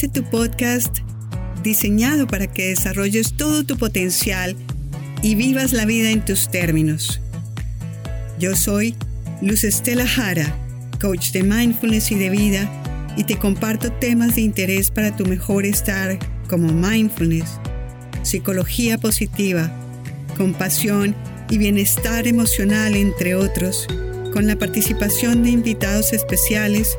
este 0.00 0.20
tu 0.20 0.30
podcast 0.30 0.98
diseñado 1.64 2.28
para 2.28 2.46
que 2.46 2.68
desarrolles 2.68 3.36
todo 3.36 3.64
tu 3.64 3.76
potencial 3.76 4.54
y 5.24 5.34
vivas 5.34 5.72
la 5.72 5.86
vida 5.86 6.12
en 6.12 6.24
tus 6.24 6.52
términos. 6.52 7.20
Yo 8.38 8.54
soy 8.54 8.94
Luz 9.42 9.64
Estela 9.64 10.06
Jara, 10.06 10.56
coach 11.00 11.32
de 11.32 11.42
mindfulness 11.42 12.12
y 12.12 12.14
de 12.14 12.30
vida, 12.30 12.70
y 13.16 13.24
te 13.24 13.38
comparto 13.38 13.90
temas 13.90 14.36
de 14.36 14.42
interés 14.42 14.92
para 14.92 15.16
tu 15.16 15.26
mejor 15.26 15.66
estar 15.66 16.16
como 16.48 16.72
mindfulness, 16.72 17.58
psicología 18.22 18.98
positiva, 18.98 19.68
compasión 20.36 21.16
y 21.50 21.58
bienestar 21.58 22.28
emocional, 22.28 22.94
entre 22.94 23.34
otros, 23.34 23.88
con 24.32 24.46
la 24.46 24.54
participación 24.54 25.42
de 25.42 25.50
invitados 25.50 26.12
especiales 26.12 26.96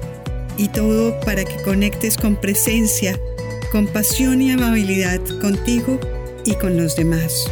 y 0.60 0.68
todo 0.68 1.18
para 1.22 1.46
que 1.46 1.64
conectes 1.64 2.18
con 2.18 2.36
presencia, 2.36 3.18
compasión 3.72 4.42
y 4.42 4.52
amabilidad 4.52 5.22
contigo 5.40 5.98
y 6.46 6.54
con 6.56 6.76
los 6.76 6.98
demás. 6.98 7.50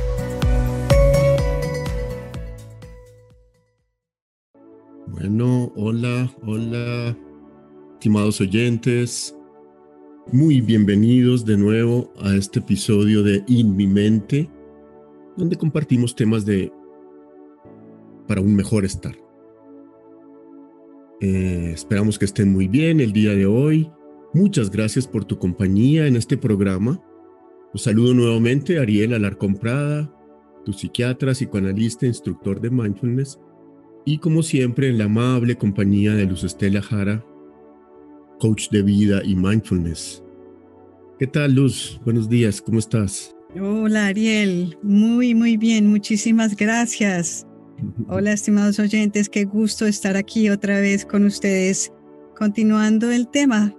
Bueno, 5.07 5.71
hola, 5.77 6.29
hola, 6.45 7.17
estimados 7.93 8.41
oyentes. 8.41 9.34
Muy 10.34 10.59
bienvenidos 10.59 11.45
de 11.45 11.55
nuevo 11.55 12.12
a 12.21 12.35
este 12.35 12.59
episodio 12.59 13.23
de 13.23 13.41
In 13.48 13.73
Mi 13.77 13.87
Mente, 13.87 14.49
donde 15.37 15.55
compartimos 15.55 16.13
temas 16.13 16.45
de 16.45 16.73
para 18.27 18.41
un 18.41 18.53
mejor 18.53 18.84
estar. 18.84 19.27
Eh, 21.21 21.71
esperamos 21.73 22.20
que 22.20 22.26
estén 22.26 22.51
muy 22.51 22.68
bien 22.68 22.99
el 22.99 23.12
día 23.12 23.34
de 23.34 23.46
hoy. 23.46 23.91
Muchas 24.34 24.70
gracias 24.70 25.07
por 25.07 25.26
tu 25.26 25.40
compañía 25.40 26.07
en 26.07 26.15
este 26.15 26.37
programa. 26.37 27.01
Los 27.73 27.84
saludo 27.84 28.13
nuevamente, 28.13 28.79
Ariel 28.79 29.13
Alarcón 29.13 29.55
Prada, 29.55 30.13
tu 30.65 30.73
psiquiatra, 30.73 31.34
psicoanalista, 31.34 32.05
instructor 32.05 32.62
de 32.62 32.70
mindfulness, 32.70 33.40
y 34.05 34.20
como 34.20 34.43
siempre 34.43 34.90
en 34.90 34.98
la 34.98 35.05
amable 35.05 35.55
compañía 35.55 36.13
de 36.13 36.26
Luz 36.26 36.43
Estela 36.43 36.82
Jara, 36.82 37.26
coach 38.40 38.70
de 38.70 38.84
vida 38.84 39.21
y 39.23 39.35
mindfulness. 39.35 40.23
¿Qué 41.20 41.27
tal, 41.27 41.55
Luz? 41.55 41.99
Buenos 42.05 42.29
días, 42.29 42.62
¿cómo 42.62 42.79
estás? 42.79 43.35
Hola, 43.60 44.07
Ariel. 44.07 44.77
Muy, 44.84 45.34
muy 45.34 45.57
bien. 45.57 45.88
Muchísimas 45.88 46.55
gracias. 46.55 47.48
Hola, 48.07 48.33
estimados 48.33 48.79
oyentes, 48.79 49.29
qué 49.29 49.45
gusto 49.45 49.85
estar 49.85 50.17
aquí 50.17 50.49
otra 50.49 50.79
vez 50.79 51.05
con 51.05 51.25
ustedes, 51.25 51.91
continuando 52.35 53.11
el 53.11 53.27
tema 53.27 53.75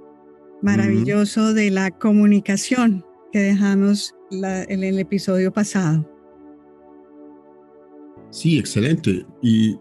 maravilloso 0.62 1.52
de 1.52 1.70
la 1.70 1.90
comunicación 1.90 3.04
que 3.32 3.40
dejamos 3.40 4.14
en 4.30 4.84
el 4.84 4.98
episodio 5.00 5.52
pasado. 5.52 6.08
Sí, 8.30 8.58
excelente. 8.58 9.26
Y, 9.42 9.78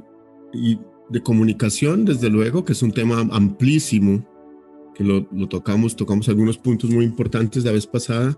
de 1.10 1.22
comunicación, 1.22 2.04
desde 2.04 2.30
luego, 2.30 2.66
que 2.66 2.74
es 2.74 2.82
un 2.82 2.92
tema 2.92 3.22
amplísimo, 3.32 4.28
que 4.96 5.04
lo, 5.04 5.26
tocamos, 5.48 5.96
tocamos 5.96 6.28
algunos 6.28 6.58
puntos 6.58 6.90
muy 6.90 7.06
importantes 7.06 7.64
la 7.64 7.72
vez 7.72 7.86
pasada, 7.86 8.38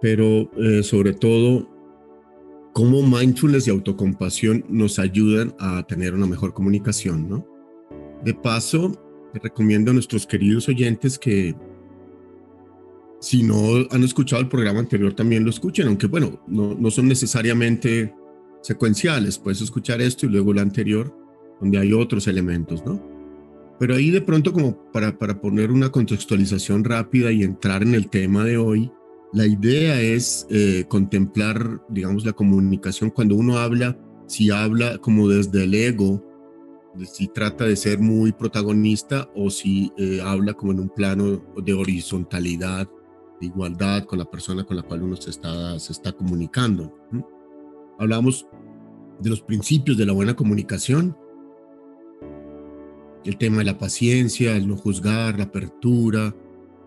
pero 0.00 0.50
eh, 0.56 0.82
sobre 0.82 1.12
todo 1.12 1.68
cómo 2.76 3.00
mindfulness 3.02 3.66
y 3.66 3.70
autocompasión 3.70 4.62
nos 4.68 4.98
ayudan 4.98 5.54
a 5.58 5.82
tener 5.86 6.12
una 6.12 6.26
mejor 6.26 6.52
comunicación, 6.52 7.26
¿no? 7.26 7.48
De 8.22 8.34
paso, 8.34 9.00
recomiendo 9.32 9.92
a 9.92 9.94
nuestros 9.94 10.26
queridos 10.26 10.68
oyentes 10.68 11.18
que 11.18 11.56
si 13.18 13.42
no 13.42 13.56
han 13.90 14.04
escuchado 14.04 14.42
el 14.42 14.50
programa 14.50 14.80
anterior 14.80 15.14
también 15.14 15.42
lo 15.42 15.48
escuchen, 15.48 15.86
aunque 15.86 16.06
bueno, 16.06 16.38
no, 16.46 16.74
no 16.74 16.90
son 16.90 17.08
necesariamente 17.08 18.14
secuenciales, 18.60 19.38
puedes 19.38 19.62
escuchar 19.62 20.02
esto 20.02 20.26
y 20.26 20.28
luego 20.28 20.52
el 20.52 20.58
anterior, 20.58 21.16
donde 21.62 21.78
hay 21.78 21.94
otros 21.94 22.28
elementos, 22.28 22.84
¿no? 22.84 23.02
Pero 23.80 23.94
ahí 23.94 24.10
de 24.10 24.20
pronto 24.20 24.52
como 24.52 24.76
para, 24.92 25.16
para 25.16 25.40
poner 25.40 25.72
una 25.72 25.88
contextualización 25.88 26.84
rápida 26.84 27.32
y 27.32 27.42
entrar 27.42 27.82
en 27.82 27.94
el 27.94 28.10
tema 28.10 28.44
de 28.44 28.58
hoy, 28.58 28.92
la 29.32 29.46
idea 29.46 30.00
es 30.00 30.46
eh, 30.50 30.84
contemplar, 30.88 31.82
digamos, 31.88 32.24
la 32.24 32.32
comunicación 32.32 33.10
cuando 33.10 33.34
uno 33.34 33.58
habla, 33.58 33.98
si 34.26 34.50
habla 34.50 34.98
como 34.98 35.28
desde 35.28 35.64
el 35.64 35.74
ego, 35.74 36.22
si 37.04 37.28
trata 37.28 37.64
de 37.64 37.76
ser 37.76 37.98
muy 37.98 38.32
protagonista 38.32 39.28
o 39.34 39.50
si 39.50 39.92
eh, 39.98 40.20
habla 40.22 40.54
como 40.54 40.72
en 40.72 40.80
un 40.80 40.88
plano 40.88 41.44
de 41.62 41.74
horizontalidad, 41.74 42.88
de 43.40 43.46
igualdad 43.46 44.04
con 44.04 44.18
la 44.18 44.24
persona 44.24 44.64
con 44.64 44.76
la 44.76 44.82
cual 44.82 45.02
uno 45.02 45.16
se 45.16 45.30
está, 45.30 46.12
comunicando. 46.12 46.94
Hablamos 47.98 48.46
de 49.20 49.30
los 49.30 49.42
principios 49.42 49.96
de 49.96 50.06
la 50.06 50.12
buena 50.12 50.34
comunicación, 50.34 51.16
el 53.24 53.36
tema 53.36 53.58
de 53.58 53.64
la 53.64 53.78
paciencia, 53.78 54.56
el 54.56 54.68
no 54.68 54.76
juzgar, 54.76 55.36
la 55.36 55.44
apertura, 55.44 56.34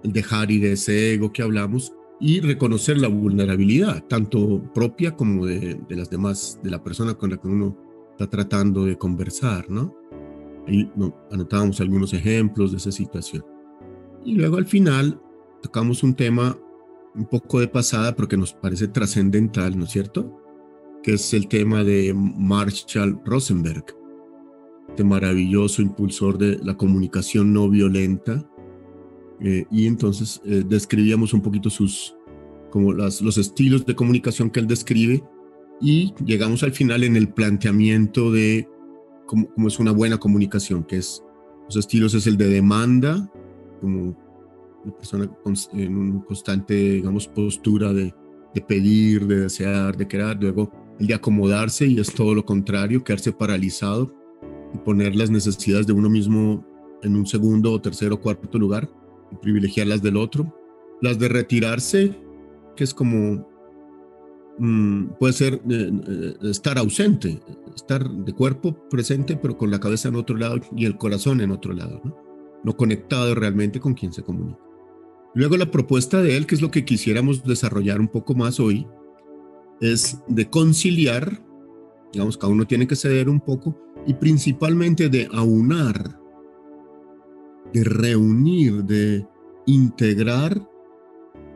el 0.03 0.13
dejar 0.13 0.49
ir 0.51 0.65
ese 0.65 1.13
ego 1.13 1.31
que 1.31 1.43
hablamos, 1.43 1.93
y 2.19 2.41
reconocer 2.41 2.97
la 2.97 3.07
vulnerabilidad, 3.07 4.03
tanto 4.07 4.61
propia 4.73 5.15
como 5.15 5.45
de, 5.45 5.79
las 5.89 6.09
demás, 6.09 6.59
de 6.61 6.69
la 6.69 6.83
persona 6.83 7.13
con 7.13 7.29
la 7.29 7.37
que 7.37 7.47
uno 7.47 7.77
está 8.11 8.29
tratando 8.29 8.85
de 8.85 8.97
conversar, 8.97 9.69
¿no? 9.69 9.95
No, 10.95 11.15
anotábamos 11.31 11.79
algunos 11.79 12.13
ejemplos 12.13 12.71
de 12.71 12.77
esa 12.77 12.91
situación. 12.91 13.43
Y 14.25 14.33
luego 14.33 14.57
al 14.57 14.65
final 14.65 15.19
tocamos 15.61 16.03
un 16.03 16.13
tema 16.13 16.57
un 17.15 17.25
poco 17.25 17.59
de 17.59 17.67
pasada, 17.67 18.15
pero 18.15 18.27
que 18.27 18.37
nos 18.37 18.53
parece 18.53 18.87
trascendental, 18.87 19.77
¿no 19.77 19.85
es 19.85 19.91
cierto? 19.91 20.37
Que 21.01 21.13
es 21.13 21.33
el 21.33 21.47
tema 21.47 21.83
de 21.83 22.13
Marshall 22.13 23.19
Rosenberg, 23.25 23.85
este 24.89 25.03
maravilloso 25.03 25.81
impulsor 25.81 26.37
de 26.37 26.59
la 26.61 26.75
comunicación 26.75 27.53
no 27.53 27.69
violenta, 27.69 28.47
eh, 29.41 29.65
y 29.71 29.87
entonces 29.87 30.41
eh, 30.45 30.63
describíamos 30.67 31.33
un 31.33 31.41
poquito 31.41 31.69
sus, 31.69 32.15
como 32.71 32.93
las, 32.93 33.21
los 33.21 33.37
estilos 33.37 33.85
de 33.85 33.95
comunicación 33.95 34.49
que 34.49 34.59
él 34.59 34.67
describe 34.67 35.23
y 35.79 36.13
llegamos 36.25 36.63
al 36.63 36.73
final 36.73 37.03
en 37.03 37.15
el 37.15 37.29
planteamiento 37.29 38.31
de 38.31 38.67
cómo, 39.25 39.49
cómo 39.53 39.67
es 39.67 39.79
una 39.79 39.91
buena 39.91 40.17
comunicación, 40.17 40.83
que 40.83 40.97
es, 40.97 41.23
los 41.65 41.77
estilos 41.77 42.13
es 42.15 42.27
el 42.27 42.35
de 42.35 42.49
demanda, 42.49 43.31
como 43.79 44.17
una 44.83 44.97
persona 44.97 45.31
en 45.73 45.97
una 45.97 46.25
constante, 46.25 46.73
digamos, 46.73 47.27
postura 47.27 47.93
de, 47.93 48.13
de 48.53 48.61
pedir, 48.61 49.25
de 49.25 49.41
desear, 49.41 49.95
de 49.95 50.07
querer, 50.07 50.37
luego 50.41 50.71
el 50.99 51.07
de 51.07 51.13
acomodarse 51.13 51.87
y 51.87 51.99
es 51.99 52.13
todo 52.13 52.35
lo 52.35 52.45
contrario, 52.45 53.03
quedarse 53.03 53.31
paralizado 53.31 54.13
y 54.73 54.77
poner 54.79 55.15
las 55.15 55.29
necesidades 55.29 55.87
de 55.87 55.93
uno 55.93 56.09
mismo 56.09 56.65
en 57.03 57.15
un 57.15 57.25
segundo 57.25 57.71
o 57.71 57.79
tercero 57.79 58.15
o 58.15 58.19
cuarto 58.19 58.57
lugar 58.57 58.89
privilegiar 59.41 59.87
las 59.87 60.01
del 60.01 60.17
otro. 60.17 60.55
Las 61.01 61.19
de 61.19 61.29
retirarse, 61.29 62.19
que 62.75 62.83
es 62.83 62.93
como, 62.93 63.47
mm, 64.57 65.05
puede 65.19 65.33
ser 65.33 65.53
eh, 65.69 65.91
eh, 66.07 66.33
estar 66.43 66.77
ausente, 66.77 67.39
estar 67.75 68.09
de 68.09 68.33
cuerpo 68.33 68.87
presente, 68.89 69.37
pero 69.37 69.57
con 69.57 69.71
la 69.71 69.79
cabeza 69.79 70.09
en 70.09 70.15
otro 70.15 70.35
lado 70.35 70.59
y 70.75 70.85
el 70.85 70.97
corazón 70.97 71.41
en 71.41 71.51
otro 71.51 71.73
lado, 71.73 72.01
¿no? 72.03 72.77
conectado 72.77 73.33
realmente 73.35 73.79
con 73.79 73.93
quien 73.93 74.11
se 74.13 74.23
comunica. 74.23 74.59
Luego 75.33 75.57
la 75.57 75.71
propuesta 75.71 76.21
de 76.21 76.35
él, 76.35 76.45
que 76.45 76.55
es 76.55 76.61
lo 76.61 76.71
que 76.71 76.85
quisiéramos 76.85 77.43
desarrollar 77.43 77.99
un 77.99 78.07
poco 78.07 78.33
más 78.33 78.59
hoy, 78.59 78.87
es 79.79 80.19
de 80.27 80.49
conciliar, 80.49 81.41
digamos, 82.11 82.37
cada 82.37 82.51
uno 82.51 82.65
tiene 82.65 82.87
que 82.87 82.95
ceder 82.95 83.29
un 83.29 83.39
poco, 83.39 83.77
y 84.07 84.13
principalmente 84.15 85.09
de 85.09 85.29
aunar 85.31 86.19
de 87.73 87.83
reunir, 87.83 88.83
de 88.83 89.25
integrar 89.65 90.67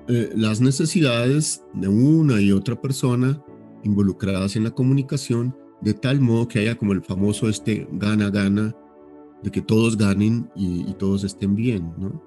eh, 0.07 0.31
las 0.35 0.61
necesidades 0.61 1.63
de 1.73 1.87
una 1.87 2.41
y 2.41 2.51
otra 2.51 2.79
persona 2.79 3.41
involucradas 3.83 4.55
en 4.55 4.65
la 4.65 4.71
comunicación, 4.71 5.55
de 5.81 5.93
tal 5.93 6.19
modo 6.19 6.47
que 6.47 6.59
haya 6.59 6.75
como 6.75 6.93
el 6.93 7.01
famoso 7.01 7.49
este 7.49 7.87
gana-gana, 7.91 8.75
de 9.43 9.51
que 9.51 9.61
todos 9.61 9.97
ganen 9.97 10.49
y, 10.55 10.93
todos 10.93 11.23
estén 11.23 11.55
bien, 11.55 11.93
¿no? 11.97 12.21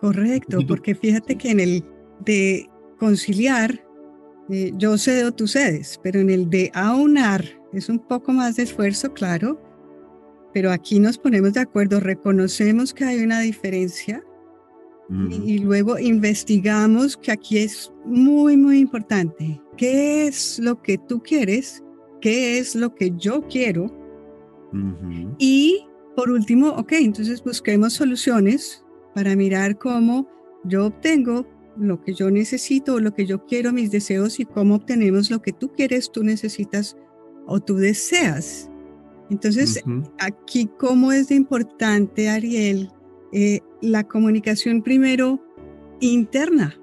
Correcto, 0.00 0.58
porque 0.66 0.94
fíjate 0.94 1.36
que 1.36 1.50
en 1.50 1.60
el 1.60 1.84
de 2.24 2.68
conciliar, 2.98 3.84
eh, 4.50 4.72
yo 4.76 4.96
cedo, 4.98 5.32
tú 5.32 5.48
cedes, 5.48 5.98
pero 6.02 6.20
en 6.20 6.30
el 6.30 6.50
de 6.50 6.70
aunar 6.74 7.44
es 7.72 7.88
un 7.88 7.98
poco 7.98 8.32
más 8.32 8.56
de 8.56 8.64
esfuerzo, 8.64 9.12
claro, 9.12 9.60
pero 10.54 10.70
aquí 10.70 11.00
nos 11.00 11.18
ponemos 11.18 11.52
de 11.52 11.60
acuerdo, 11.60 11.98
reconocemos 11.98 12.94
que 12.94 13.04
hay 13.04 13.22
una 13.22 13.40
diferencia 13.40 14.24
y, 15.10 15.58
luego 15.58 15.98
investigamos 15.98 17.16
que 17.16 17.32
aquí 17.32 17.58
es 17.58 17.92
muy, 18.06 18.56
muy 18.56 18.78
importante. 18.78 19.60
¿Qué 19.76 20.26
es 20.26 20.58
lo 20.58 20.80
que 20.80 20.96
tú 20.96 21.22
quieres? 21.22 21.84
¿Qué 22.22 22.58
es 22.58 22.74
lo 22.74 22.94
que 22.94 23.12
yo 23.16 23.46
quiero? 23.48 23.94
Y 25.38 25.86
por 26.16 26.30
último, 26.30 26.68
ok, 26.68 26.92
entonces 26.92 27.42
busquemos 27.44 27.92
soluciones 27.92 28.82
para 29.14 29.36
mirar 29.36 29.76
cómo 29.76 30.26
yo 30.64 30.86
obtengo 30.86 31.46
lo 31.76 32.00
que 32.00 32.14
yo 32.14 32.30
necesito, 32.30 33.00
lo 33.00 33.12
que 33.12 33.26
yo 33.26 33.44
quiero, 33.44 33.72
mis 33.72 33.90
deseos 33.90 34.40
y 34.40 34.44
cómo 34.44 34.76
obtenemos 34.76 35.30
lo 35.30 35.42
que 35.42 35.52
tú 35.52 35.70
quieres, 35.72 36.10
tú 36.10 36.22
necesitas 36.22 36.96
o 37.46 37.60
tú 37.60 37.76
deseas. 37.76 38.70
Entonces, 39.30 39.82
aquí 40.18 40.70
cómo 40.78 41.12
es 41.12 41.28
de 41.28 41.34
importante, 41.34 42.28
Ariel, 42.28 42.90
eh, 43.32 43.60
la 43.80 44.04
comunicación 44.04 44.82
primero 44.82 45.42
interna. 46.00 46.78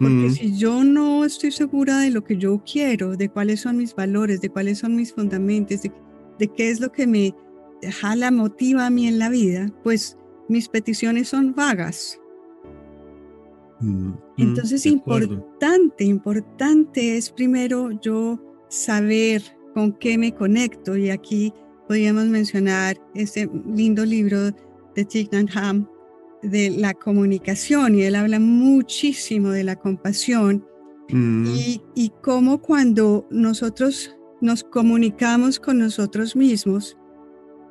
Porque 0.00 0.30
si 0.30 0.58
yo 0.58 0.82
no 0.82 1.24
estoy 1.24 1.52
segura 1.52 2.00
de 2.00 2.10
lo 2.10 2.24
que 2.24 2.36
yo 2.36 2.62
quiero, 2.70 3.16
de 3.16 3.28
cuáles 3.28 3.60
son 3.60 3.76
mis 3.76 3.94
valores, 3.94 4.40
de 4.40 4.50
cuáles 4.50 4.78
son 4.78 4.96
mis 4.96 5.14
fundamentos, 5.14 5.82
de, 5.82 5.92
de 6.38 6.48
qué 6.48 6.70
es 6.70 6.80
lo 6.80 6.90
que 6.90 7.06
me 7.06 7.34
jala, 7.90 8.30
motiva 8.30 8.86
a 8.86 8.90
mí 8.90 9.06
en 9.06 9.18
la 9.18 9.28
vida, 9.28 9.72
pues 9.82 10.18
mis 10.48 10.68
peticiones 10.68 11.28
son 11.28 11.54
vagas. 11.54 12.20
Mm, 13.80 14.08
mm, 14.08 14.18
Entonces, 14.38 14.86
importante, 14.86 16.04
importante 16.04 17.16
es 17.16 17.30
primero 17.30 17.90
yo 18.00 18.40
saber 18.68 19.42
con 19.74 19.92
qué 19.92 20.16
me 20.16 20.32
conecto. 20.32 20.96
Y 20.96 21.10
aquí 21.10 21.52
podríamos 21.88 22.26
mencionar 22.26 22.96
este 23.14 23.50
lindo 23.74 24.04
libro 24.04 24.52
de 24.94 25.04
Thich 25.04 25.30
Ham 25.54 25.88
de 26.42 26.70
la 26.70 26.94
comunicación 26.94 27.94
y 27.94 28.02
él 28.02 28.14
habla 28.14 28.38
muchísimo 28.38 29.50
de 29.50 29.64
la 29.64 29.76
compasión 29.76 30.64
mm. 31.08 31.46
y, 31.46 31.82
y 31.94 32.12
cómo 32.22 32.60
cuando 32.60 33.26
nosotros 33.30 34.14
nos 34.40 34.62
comunicamos 34.62 35.58
con 35.58 35.78
nosotros 35.78 36.36
mismos 36.36 36.98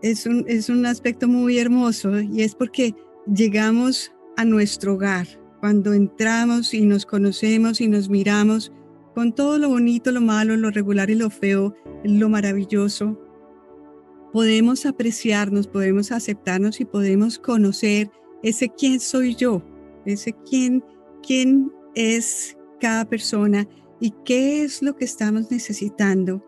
es 0.01 0.25
un, 0.25 0.43
es 0.47 0.69
un 0.69 0.85
aspecto 0.85 1.27
muy 1.27 1.57
hermoso 1.57 2.19
y 2.19 2.41
es 2.41 2.55
porque 2.55 2.93
llegamos 3.33 4.11
a 4.37 4.43
nuestro 4.43 4.95
hogar, 4.95 5.27
cuando 5.59 5.93
entramos 5.93 6.73
y 6.73 6.81
nos 6.81 7.05
conocemos 7.05 7.79
y 7.79 7.87
nos 7.87 8.09
miramos 8.09 8.71
con 9.13 9.33
todo 9.33 9.57
lo 9.57 9.69
bonito, 9.69 10.11
lo 10.11 10.21
malo, 10.21 10.55
lo 10.57 10.71
regular 10.71 11.09
y 11.09 11.15
lo 11.15 11.29
feo, 11.29 11.75
lo 12.03 12.29
maravilloso, 12.29 13.19
podemos 14.31 14.85
apreciarnos, 14.85 15.67
podemos 15.67 16.11
aceptarnos 16.11 16.81
y 16.81 16.85
podemos 16.85 17.37
conocer 17.37 18.09
ese 18.41 18.69
quién 18.69 18.99
soy 18.99 19.35
yo, 19.35 19.61
ese 20.05 20.33
quién, 20.49 20.83
quién 21.25 21.71
es 21.95 22.57
cada 22.79 23.05
persona 23.05 23.67
y 23.99 24.11
qué 24.25 24.63
es 24.63 24.81
lo 24.81 24.95
que 24.95 25.05
estamos 25.05 25.51
necesitando 25.51 26.43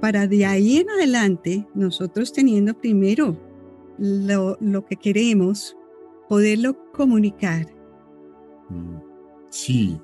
para 0.00 0.26
de 0.26 0.46
ahí 0.46 0.78
en 0.78 0.88
adelante 0.90 1.66
nosotros 1.74 2.32
teniendo 2.32 2.74
primero 2.78 3.36
lo, 3.98 4.56
lo 4.60 4.84
que 4.86 4.96
queremos, 4.96 5.76
poderlo 6.28 6.76
comunicar. 6.92 7.66
Mm, 8.68 8.96
sí, 9.48 10.00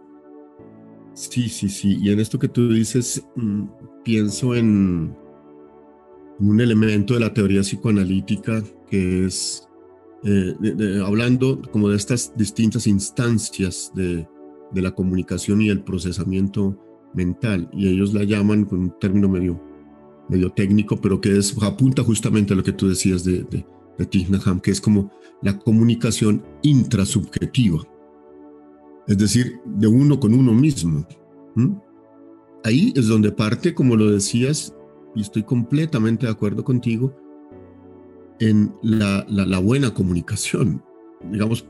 sí, 1.15 1.49
sí, 1.49 1.69
sí. 1.69 1.99
Y 2.01 2.11
en 2.11 2.21
esto 2.21 2.39
que 2.39 2.49
tú 2.49 2.73
dices, 2.73 3.25
mm, 3.37 3.65
pienso 4.05 4.55
en 4.55 5.15
un 6.39 6.61
elemento 6.61 7.15
de 7.15 7.21
la 7.21 7.33
teoría 7.33 7.61
psicoanalítica 7.61 8.63
que 8.89 9.27
es, 9.27 9.69
eh, 10.25 10.55
hablando 11.05 11.61
como 11.71 11.89
de 11.89 11.97
estas 11.97 12.37
distintas 12.37 12.87
instancias 12.87 13.93
de, 13.95 14.27
la 14.75 14.95
comunicación 14.95 15.61
y 15.61 15.69
el 15.69 15.85
procesamiento 15.85 16.79
mental, 17.13 17.69
y 17.75 17.89
ellos 17.89 18.15
la 18.15 18.25
llaman 18.25 18.65
con 18.65 18.81
un 18.81 18.99
término 18.99 19.29
medio, 19.29 19.63
medio 20.31 20.49
técnico, 20.49 20.99
pero 20.99 21.21
que 21.21 21.37
es, 21.37 21.55
apunta 21.63 22.03
justamente 22.03 22.55
a 22.55 22.57
lo 22.57 22.63
que 22.63 22.73
tú 22.73 22.89
decías 22.89 23.23
de, 23.23 23.45
de, 23.45 23.67
de 23.99 24.61
que 24.63 24.71
es 24.71 24.81
como 24.81 25.13
la 25.43 25.59
comunicación 25.59 26.43
intrasubjetiva 26.63 27.87
es 29.07 29.19
decir, 29.19 29.61
de 29.65 29.87
uno 29.87 30.19
con 30.19 30.35
uno 30.35 30.53
mismo. 30.53 31.07
Ahí 32.65 32.93
es 32.97 33.09
donde 33.09 33.33
parte, 33.33 33.75
como 33.75 33.97
lo 33.97 34.11
decías, 34.11 34.75
y 35.15 35.23
estoy 35.23 35.43
completamente 35.43 36.27
de 36.27 36.33
acuerdo 36.33 36.65
contigo, 36.65 37.15
en 38.41 38.75
la, 38.83 39.25
la, 39.29 39.59
buena 39.59 39.95
comunicación, 39.95 40.83
digamos, 41.31 41.67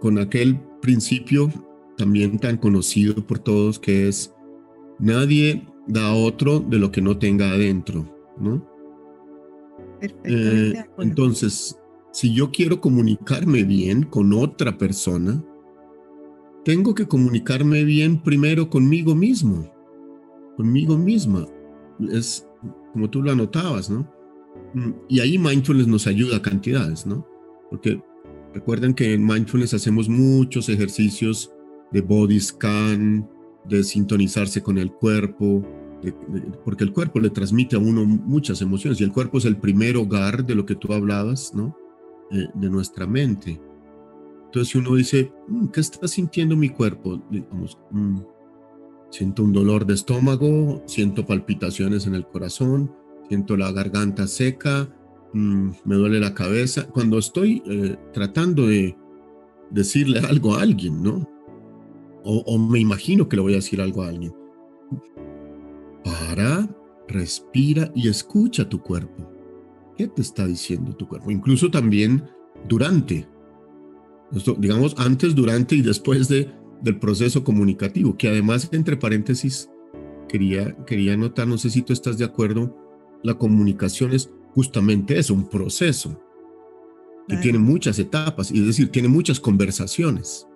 con 0.00 0.18
aquel 0.18 0.58
principio 0.80 1.50
también 1.98 2.38
tan 2.38 2.56
conocido 2.56 3.14
por 3.26 3.38
todos 3.38 3.78
que 3.78 4.08
es 4.08 4.32
nadie 4.98 5.66
da 5.86 6.08
a 6.08 6.14
otro 6.14 6.60
de 6.60 6.78
lo 6.78 6.90
que 6.90 7.02
no 7.02 7.18
tenga 7.18 7.50
adentro, 7.50 8.08
¿no? 8.38 8.66
Eh, 10.00 10.84
entonces, 10.98 11.78
si 12.12 12.34
yo 12.34 12.50
quiero 12.50 12.80
comunicarme 12.80 13.64
bien 13.64 14.04
con 14.04 14.32
otra 14.32 14.78
persona, 14.78 15.44
tengo 16.64 16.94
que 16.94 17.06
comunicarme 17.06 17.84
bien 17.84 18.22
primero 18.22 18.70
conmigo 18.70 19.14
mismo, 19.14 19.70
conmigo 20.56 20.96
misma. 20.96 21.46
Es 22.10 22.46
como 22.92 23.10
tú 23.10 23.22
lo 23.22 23.32
anotabas, 23.32 23.90
¿no? 23.90 24.08
Mm, 24.74 24.90
y 25.08 25.20
ahí 25.20 25.38
mindfulness 25.38 25.86
nos 25.86 26.06
ayuda 26.06 26.36
a 26.36 26.42
cantidades, 26.42 27.06
¿no? 27.06 27.26
Porque 27.70 28.02
recuerden 28.54 28.94
que 28.94 29.14
en 29.14 29.26
mindfulness 29.26 29.74
hacemos 29.74 30.08
muchos 30.08 30.68
ejercicios 30.68 31.52
de 31.90 32.00
body 32.00 32.40
scan, 32.40 33.28
de 33.68 33.84
sintonizarse 33.84 34.62
con 34.62 34.78
el 34.78 34.92
cuerpo, 34.92 35.64
porque 36.64 36.84
el 36.84 36.92
cuerpo 36.92 37.20
le 37.20 37.30
transmite 37.30 37.76
a 37.76 37.78
uno 37.78 38.04
muchas 38.04 38.60
emociones 38.60 39.00
y 39.00 39.04
el 39.04 39.12
cuerpo 39.12 39.38
es 39.38 39.44
el 39.44 39.56
primer 39.56 39.96
hogar 39.96 40.44
de 40.44 40.54
lo 40.54 40.66
que 40.66 40.74
tú 40.74 40.92
hablabas, 40.92 41.54
¿no? 41.54 41.76
Eh, 42.30 42.48
de 42.54 42.70
nuestra 42.70 43.06
mente. 43.06 43.60
Entonces 44.52 44.74
uno 44.74 44.96
dice, 44.96 45.32
mm, 45.48 45.68
¿qué 45.68 45.80
está 45.80 46.06
sintiendo 46.06 46.54
mi 46.56 46.68
cuerpo? 46.68 47.22
Digamos, 47.30 47.78
mm, 47.90 48.18
siento 49.08 49.44
un 49.44 49.52
dolor 49.54 49.86
de 49.86 49.94
estómago, 49.94 50.82
siento 50.84 51.24
palpitaciones 51.24 52.06
en 52.06 52.14
el 52.14 52.26
corazón, 52.26 52.94
siento 53.30 53.56
la 53.56 53.72
garganta 53.72 54.26
seca, 54.26 54.94
mm, 55.32 55.70
me 55.86 55.94
duele 55.94 56.20
la 56.20 56.34
cabeza. 56.34 56.86
Cuando 56.86 57.16
estoy 57.16 57.62
eh, 57.64 57.96
tratando 58.12 58.66
de 58.66 58.94
decirle 59.70 60.18
algo 60.18 60.54
a 60.54 60.60
alguien, 60.60 61.02
¿no? 61.02 61.26
O 62.24 62.58
me 62.58 62.78
imagino 62.78 63.30
que 63.30 63.36
le 63.36 63.42
voy 63.42 63.54
a 63.54 63.56
decir 63.56 63.80
algo 63.80 64.02
a 64.02 64.08
alguien. 64.08 64.34
Para, 66.04 66.68
respira 67.08 67.90
y 67.94 68.08
escucha 68.08 68.68
tu 68.68 68.82
cuerpo. 68.82 69.32
¿Qué 69.96 70.08
te 70.08 70.20
está 70.20 70.46
diciendo 70.46 70.94
tu 70.94 71.08
cuerpo? 71.08 71.30
Incluso 71.30 71.70
también 71.70 72.22
durante 72.68 73.31
digamos, 74.58 74.94
antes, 74.98 75.34
durante 75.34 75.74
y 75.74 75.82
después 75.82 76.28
de, 76.28 76.50
del 76.82 76.98
proceso 76.98 77.44
comunicativo, 77.44 78.16
que 78.16 78.28
además, 78.28 78.68
entre 78.72 78.96
paréntesis, 78.96 79.68
quería, 80.28 80.74
quería 80.86 81.16
notar, 81.16 81.46
no 81.46 81.58
sé 81.58 81.70
si 81.70 81.82
tú 81.82 81.92
estás 81.92 82.18
de 82.18 82.24
acuerdo, 82.24 82.76
la 83.22 83.34
comunicación 83.34 84.12
es 84.12 84.30
justamente 84.54 85.18
eso, 85.18 85.34
un 85.34 85.48
proceso 85.48 86.18
que 87.28 87.36
tiene 87.36 87.58
muchas 87.58 87.98
etapas, 87.98 88.50
y 88.50 88.60
es 88.60 88.66
decir, 88.66 88.88
tiene 88.88 89.08
muchas 89.08 89.38
conversaciones. 89.38 90.46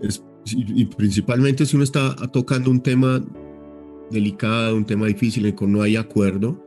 Es, 0.00 0.24
y, 0.46 0.84
principalmente 0.86 1.64
si 1.66 1.76
uno 1.76 1.84
está 1.84 2.14
tocando 2.32 2.70
un 2.70 2.80
tema 2.80 3.24
delicado, 4.10 4.76
un 4.76 4.84
tema 4.84 5.06
difícil 5.06 5.44
en 5.44 5.52
el 5.52 5.58
que 5.58 5.66
no 5.66 5.82
hay 5.82 5.96
acuerdo, 5.96 6.62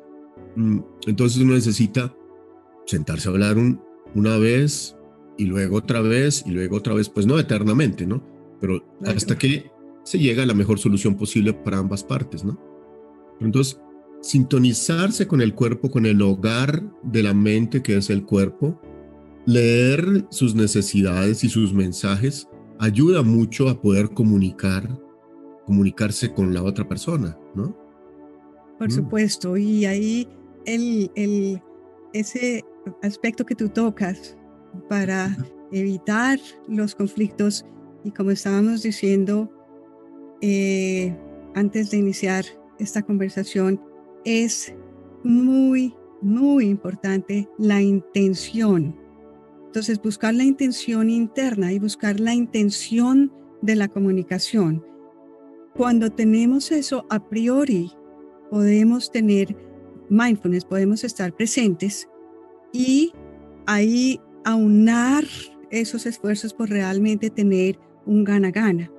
mm, 0.55 0.79
entonces 1.07 1.41
uno 1.41 1.53
necesita 1.53 2.13
sentarse 2.85 3.27
a 3.27 3.31
hablar 3.31 3.57
un, 3.57 3.81
una 4.15 4.37
vez, 4.37 4.95
y 5.39 5.45
luego 5.45 5.77
otra 5.77 6.01
vez 6.01 6.43
y 6.45 6.51
luego 6.51 6.75
otra 6.75 6.93
vez, 6.93 7.07
pues 7.07 7.25
no 7.25 7.39
eternamente, 7.39 8.05
¿no? 8.05 8.21
Pero 8.59 8.83
hasta 9.05 9.37
que 9.37 9.71
se 10.03 10.19
llega 10.19 10.43
a 10.43 10.45
la 10.45 10.53
mejor 10.53 10.79
solución 10.79 11.15
posible 11.15 11.53
para 11.53 11.77
ambas 11.77 12.03
partes, 12.03 12.43
¿no? 12.43 12.59
Entonces, 13.39 13.79
sintonizarse 14.21 15.27
con 15.27 15.39
el 15.41 15.55
cuerpo, 15.55 15.89
con 15.89 16.05
el 16.05 16.21
hogar 16.21 16.83
de 17.03 17.23
la 17.23 17.33
mente 17.33 17.81
que 17.81 17.95
es 17.95 18.09
el 18.09 18.25
cuerpo, 18.25 18.81
leer 19.45 20.25
sus 20.29 20.55
necesidades 20.55 21.45
y 21.45 21.49
sus 21.49 21.73
mensajes 21.73 22.49
ayuda 22.77 23.23
mucho 23.23 23.69
a 23.69 23.81
poder 23.81 24.09
comunicar, 24.09 24.89
comunicarse 25.65 26.33
con 26.33 26.53
la 26.53 26.63
otra 26.63 26.85
persona, 26.85 27.39
¿no? 27.55 27.77
Por 28.77 28.89
mm. 28.89 28.91
supuesto, 28.91 29.55
y 29.55 29.85
ahí 29.85 30.27
el, 30.65 31.09
el, 31.15 31.61
ese 32.11 32.65
aspecto 33.01 33.45
que 33.45 33.55
tú 33.55 33.69
tocas 33.69 34.35
para 34.87 35.35
evitar 35.71 36.39
los 36.67 36.95
conflictos 36.95 37.65
y 38.03 38.11
como 38.11 38.31
estábamos 38.31 38.81
diciendo 38.81 39.51
eh, 40.41 41.15
antes 41.55 41.91
de 41.91 41.97
iniciar 41.97 42.45
esta 42.79 43.01
conversación, 43.01 43.81
es 44.23 44.73
muy, 45.23 45.93
muy 46.21 46.65
importante 46.65 47.49
la 47.57 47.81
intención. 47.81 48.95
Entonces, 49.65 50.01
buscar 50.01 50.33
la 50.33 50.43
intención 50.43 51.09
interna 51.09 51.71
y 51.71 51.79
buscar 51.79 52.19
la 52.19 52.33
intención 52.33 53.31
de 53.61 53.75
la 53.75 53.87
comunicación. 53.87 54.83
Cuando 55.75 56.09
tenemos 56.09 56.71
eso 56.71 57.05
a 57.09 57.19
priori, 57.29 57.91
podemos 58.49 59.11
tener 59.11 59.55
mindfulness, 60.09 60.65
podemos 60.65 61.03
estar 61.03 61.33
presentes 61.35 62.09
y 62.73 63.13
ahí 63.67 64.19
aunar 64.45 65.25
esos 65.71 66.05
esfuerzos 66.05 66.53
por 66.53 66.69
realmente 66.69 67.29
tener 67.29 67.79
un 68.05 68.23
gana-gana. 68.23 68.91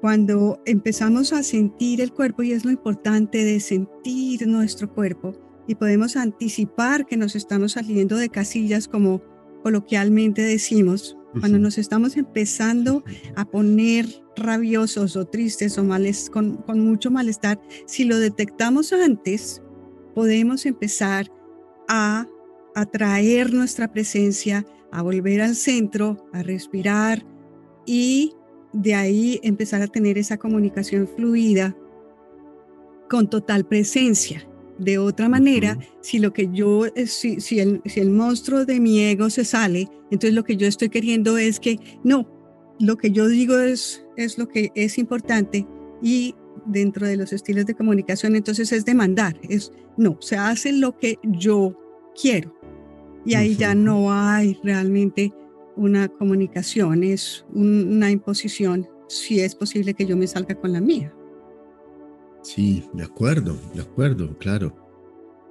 Cuando 0.00 0.60
empezamos 0.64 1.32
a 1.32 1.42
sentir 1.42 2.00
el 2.00 2.12
cuerpo, 2.12 2.42
y 2.42 2.52
es 2.52 2.64
lo 2.64 2.70
importante 2.70 3.44
de 3.44 3.60
sentir 3.60 4.46
nuestro 4.46 4.92
cuerpo, 4.92 5.34
y 5.66 5.74
podemos 5.74 6.16
anticipar 6.16 7.06
que 7.06 7.16
nos 7.16 7.36
estamos 7.36 7.72
saliendo 7.72 8.16
de 8.16 8.30
casillas, 8.30 8.88
como 8.88 9.22
coloquialmente 9.62 10.42
decimos, 10.42 11.16
cuando 11.38 11.58
nos 11.58 11.78
estamos 11.78 12.16
empezando 12.16 13.04
a 13.36 13.44
poner 13.44 14.06
rabiosos 14.36 15.16
o 15.16 15.26
tristes 15.26 15.78
o 15.78 15.84
males, 15.84 16.28
con, 16.28 16.56
con 16.56 16.80
mucho 16.80 17.10
malestar, 17.10 17.60
si 17.86 18.04
lo 18.04 18.18
detectamos 18.18 18.92
antes, 18.92 19.62
podemos 20.14 20.66
empezar 20.66 21.30
a 21.88 22.26
atraer 22.74 23.52
nuestra 23.52 23.92
presencia, 23.92 24.64
a 24.92 25.02
volver 25.02 25.40
al 25.40 25.54
centro, 25.54 26.28
a 26.32 26.42
respirar 26.42 27.24
y 27.86 28.32
de 28.72 28.94
ahí 28.94 29.40
empezar 29.42 29.82
a 29.82 29.88
tener 29.88 30.18
esa 30.18 30.36
comunicación 30.36 31.08
fluida 31.08 31.76
con 33.08 33.28
total 33.28 33.66
presencia. 33.66 34.46
De 34.78 34.98
otra 34.98 35.28
manera, 35.28 35.78
si 36.00 36.18
lo 36.18 36.32
que 36.32 36.48
yo, 36.52 36.86
eh, 36.86 37.06
si, 37.06 37.40
si, 37.40 37.60
el, 37.60 37.82
si 37.84 38.00
el 38.00 38.10
monstruo 38.10 38.64
de 38.64 38.80
mi 38.80 39.00
ego 39.00 39.28
se 39.28 39.44
sale, 39.44 39.88
entonces 40.10 40.32
lo 40.32 40.44
que 40.44 40.56
yo 40.56 40.66
estoy 40.66 40.88
queriendo 40.88 41.36
es 41.36 41.60
que 41.60 41.78
no, 42.02 42.26
lo 42.78 42.96
que 42.96 43.10
yo 43.10 43.28
digo 43.28 43.58
es, 43.58 44.06
es 44.16 44.38
lo 44.38 44.48
que 44.48 44.70
es 44.74 44.96
importante 44.96 45.66
y 46.02 46.34
dentro 46.64 47.06
de 47.06 47.16
los 47.16 47.32
estilos 47.32 47.66
de 47.66 47.74
comunicación, 47.74 48.36
entonces 48.36 48.72
es 48.72 48.84
demandar, 48.84 49.38
es 49.48 49.72
no, 49.96 50.16
se 50.20 50.36
hace 50.36 50.72
lo 50.72 50.96
que 50.96 51.18
yo 51.24 51.76
quiero. 52.20 52.54
Y 53.24 53.34
ahí 53.34 53.54
ya 53.56 53.74
no 53.74 54.12
hay 54.12 54.58
realmente 54.62 55.32
una 55.76 56.08
comunicación, 56.08 57.02
es 57.04 57.44
una 57.52 58.10
imposición, 58.10 58.86
si 59.08 59.40
es 59.40 59.54
posible 59.54 59.94
que 59.94 60.06
yo 60.06 60.16
me 60.16 60.26
salga 60.26 60.54
con 60.54 60.72
la 60.72 60.80
mía. 60.80 61.12
Sí, 62.42 62.84
de 62.94 63.04
acuerdo, 63.04 63.56
de 63.74 63.82
acuerdo, 63.82 64.36
claro. 64.38 64.74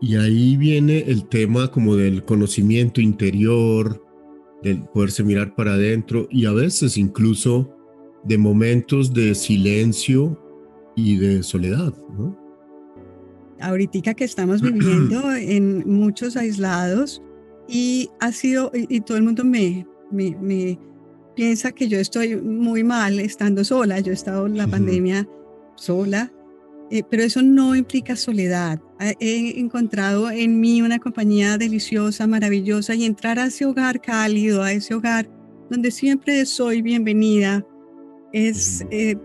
Y 0.02 0.16
ahí 0.16 0.58
viene 0.58 1.00
el 1.08 1.28
tema 1.28 1.70
como 1.70 1.96
del 1.96 2.24
conocimiento 2.24 3.02
interior, 3.02 4.04
del 4.64 4.84
poderse 4.86 5.24
mirar 5.24 5.56
para 5.56 5.74
adentro 5.74 6.28
y 6.32 6.46
a 6.46 6.52
veces 6.52 6.98
incluso 6.98 7.76
de 8.24 8.38
momentos 8.38 9.14
de 9.14 9.36
silencio 9.36 10.42
y 10.96 11.18
de 11.18 11.44
soledad, 11.44 11.94
¿no? 12.18 12.38
Ahorita 13.62 14.14
que 14.14 14.24
estamos 14.24 14.62
viviendo 14.62 15.34
en 15.36 15.84
muchos 15.86 16.38
aislados 16.38 17.22
y 17.70 18.10
ha 18.20 18.32
sido, 18.32 18.72
y, 18.74 19.02
todo 19.02 19.18
el 19.18 19.24
mundo 19.24 19.44
me, 19.46 19.86
me, 20.12 20.80
piensa 21.36 21.72
que 21.72 21.88
yo 21.88 22.00
estoy 22.00 22.36
muy 22.36 22.84
mal 22.84 23.20
estando 23.20 23.64
sola, 23.64 24.00
yo 24.00 24.12
he 24.12 24.16
estado 24.16 24.48
en 24.48 24.58
la 24.58 24.68
pandemia 24.68 25.30
sola, 25.76 26.34
eh, 26.90 27.04
pero 27.08 27.24
eso 27.24 27.42
no 27.44 27.76
implica 27.76 28.16
soledad. 28.16 28.82
He 29.20 29.60
encontrado 29.60 30.32
en 30.32 30.60
mí 30.60 30.82
una 30.82 30.98
compañía 30.98 31.58
deliciosa, 31.58 32.26
maravillosa 32.26 32.96
y 32.96 33.06
entrar 33.06 33.38
a 33.38 33.46
ese 33.46 33.66
hogar 33.66 34.02
cálido, 34.02 34.64
a 34.64 34.74
ese 34.74 34.96
hogar 34.96 35.30
donde 35.70 35.92
siempre 35.92 36.46
soy 36.48 36.82
bienvenida, 36.82 37.64
es 38.34 38.84
eh, 38.90 39.16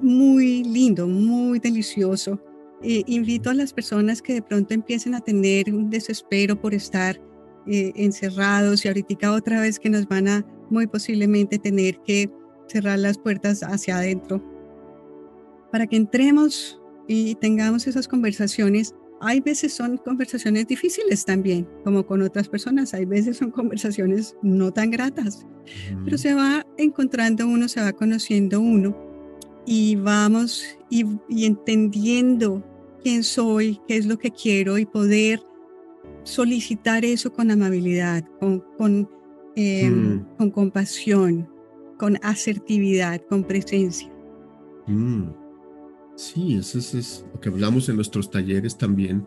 muy 0.00 0.64
lindo, 0.64 1.06
muy 1.06 1.58
delicioso. 1.58 2.40
Eh, 2.82 3.02
invito 3.06 3.50
a 3.50 3.54
las 3.54 3.74
personas 3.74 4.22
que 4.22 4.32
de 4.34 4.42
pronto 4.42 4.72
empiecen 4.72 5.14
a 5.14 5.20
tener 5.20 5.72
un 5.74 5.90
desespero 5.90 6.58
por 6.58 6.72
estar 6.72 7.20
encerrados 7.70 8.84
y 8.84 8.88
ahorita 8.88 9.32
otra 9.32 9.60
vez 9.60 9.78
que 9.78 9.90
nos 9.90 10.06
van 10.08 10.28
a 10.28 10.44
muy 10.70 10.86
posiblemente 10.86 11.58
tener 11.58 11.98
que 12.04 12.30
cerrar 12.68 12.98
las 12.98 13.18
puertas 13.18 13.62
hacia 13.62 13.96
adentro 13.96 14.42
para 15.70 15.86
que 15.86 15.96
entremos 15.96 16.80
y 17.08 17.34
tengamos 17.36 17.86
esas 17.86 18.08
conversaciones. 18.08 18.94
Hay 19.20 19.40
veces 19.40 19.74
son 19.74 19.98
conversaciones 19.98 20.66
difíciles 20.66 21.24
también, 21.24 21.68
como 21.84 22.06
con 22.06 22.22
otras 22.22 22.48
personas. 22.48 22.94
Hay 22.94 23.04
veces 23.04 23.36
son 23.36 23.50
conversaciones 23.50 24.36
no 24.42 24.72
tan 24.72 24.90
gratas, 24.90 25.46
pero 26.04 26.16
se 26.16 26.34
va 26.34 26.66
encontrando 26.78 27.46
uno, 27.46 27.68
se 27.68 27.80
va 27.80 27.92
conociendo 27.92 28.60
uno 28.60 28.96
y 29.66 29.96
vamos 29.96 30.64
y, 30.88 31.04
entendiendo 31.44 32.64
quién 33.02 33.22
soy, 33.22 33.80
qué 33.86 33.96
es 33.96 34.06
lo 34.06 34.18
que 34.18 34.30
quiero 34.30 34.78
y 34.78 34.86
poder 34.86 35.42
solicitar 36.24 37.04
eso 37.04 37.32
con 37.32 37.50
amabilidad, 37.50 38.24
con, 38.38 38.60
con, 38.76 39.08
em, 39.56 40.14
mm. 40.14 40.26
con 40.36 40.50
compasión, 40.50 41.48
con 41.98 42.18
asertividad, 42.22 43.20
con 43.28 43.44
presencia. 43.44 44.10
Mm. 44.86 45.24
Sí, 46.16 46.56
eso 46.56 46.78
es, 46.78 47.24
lo 47.32 47.40
que 47.40 47.48
hablamos 47.48 47.88
en 47.88 47.96
nuestros 47.96 48.30
talleres 48.30 48.76
también, 48.76 49.26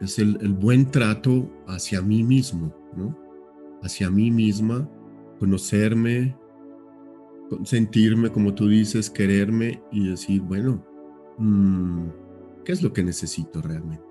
es 0.00 0.18
el, 0.18 0.36
buen 0.54 0.90
trato 0.90 1.50
hacia 1.66 2.02
mí 2.02 2.22
mismo, 2.22 2.72
¿no? 2.96 3.16
Hacia 3.82 4.10
mí 4.10 4.30
misma, 4.30 4.88
conocerme, 5.38 6.36
sentirme, 7.64 8.30
como 8.30 8.54
tú 8.54 8.68
dices, 8.68 9.10
quererme 9.10 9.82
y 9.90 10.08
decir, 10.08 10.42
bueno, 10.42 10.84
mm, 11.38 12.08
¿qué 12.64 12.72
es 12.72 12.82
lo 12.82 12.92
que 12.92 13.02
necesito 13.02 13.62
realmente? 13.62 14.04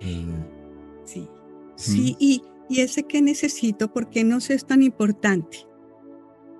Eh, 0.00 0.61
sí, 1.04 1.28
sí, 1.76 2.16
y, 2.18 2.42
y 2.68 2.80
ese 2.80 3.02
que 3.02 3.20
necesito, 3.22 3.92
¿por 3.92 4.08
qué 4.10 4.24
no 4.24 4.38
es 4.38 4.64
tan 4.64 4.82
importante? 4.82 5.66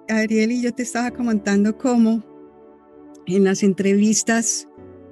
Ariel 0.08 0.52
y 0.52 0.62
yo 0.62 0.72
te 0.72 0.82
estaba 0.82 1.10
comentando 1.10 1.76
cómo 1.76 2.22
en 3.26 3.44
las 3.44 3.62
entrevistas 3.62 4.68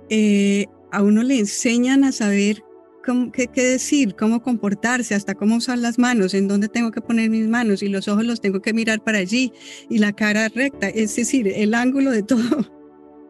eh, 0.09 0.67
a 0.93 1.03
uno 1.03 1.23
le 1.23 1.39
enseñan 1.39 2.05
a 2.05 2.13
saber 2.13 2.63
cómo, 3.05 3.31
qué, 3.33 3.49
decir, 3.55 4.17
cómo 4.17 4.43
comportarse, 4.43 5.15
hasta 5.15 5.35
cómo 5.35 5.57
usar 5.57 5.79
las 5.79 5.99
manos, 5.99 6.35
en 6.35 6.49
dónde 6.49 6.69
tengo 6.69 6.91
que 6.91 7.01
poner 7.01 7.31
mis 7.31 7.49
manos 7.49 7.83
y 7.83 7.89
los 7.89 8.09
ojos 8.09 8.25
los 8.25 8.41
tengo 8.41 8.61
que 8.61 8.73
mirar 8.73 9.03
para 9.03 9.19
allí 9.19 9.53
y 9.89 9.99
la 9.99 10.13
cara 10.13 10.49
recta, 10.49 10.89
es 10.89 11.15
decir, 11.17 11.49
el 11.49 11.75
ángulo 11.75 12.11
de 12.11 12.23
todo. 12.23 12.80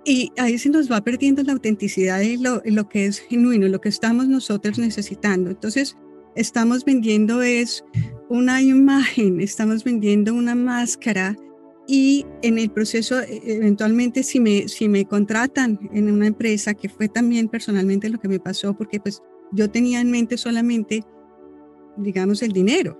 Y 0.04 0.32
ahí 0.38 0.58
se 0.58 0.70
nos 0.70 0.90
va 0.90 1.02
perdiendo 1.02 1.42
la 1.42 1.52
autenticidad 1.52 2.20
y 2.20 2.36
lo, 2.36 2.62
lo 2.64 2.88
que 2.88 3.06
es 3.06 3.18
genuino, 3.20 3.68
lo 3.68 3.80
que 3.80 3.90
estamos 3.90 4.28
nosotros 4.28 4.78
necesitando. 4.78 5.50
Entonces, 5.50 5.96
estamos 6.34 6.84
vendiendo 6.84 7.42
es 7.42 7.84
una 8.28 8.62
imagen, 8.62 9.40
estamos 9.40 9.84
vendiendo 9.84 10.32
una 10.32 10.54
máscara 10.54 11.36
y 11.86 12.24
en 12.42 12.56
el 12.58 12.70
proceso, 12.70 13.20
e, 13.20 13.42
eventualmente, 13.44 14.22
si 14.22 14.38
me, 14.38 14.68
si 14.68 14.88
me 14.88 15.04
contratan 15.04 15.78
en 15.92 16.10
una 16.10 16.28
empresa, 16.28 16.72
que 16.72 16.88
fue 16.88 17.08
también 17.08 17.48
personalmente 17.48 18.08
lo 18.08 18.20
que 18.20 18.28
me 18.28 18.38
pasó, 18.38 18.76
porque 18.76 19.00
pues 19.00 19.20
yo 19.52 19.68
tenía 19.68 20.00
en 20.00 20.08
mente 20.08 20.36
solamente, 20.36 21.02
digamos, 21.96 22.42
el 22.42 22.52
dinero. 22.52 22.96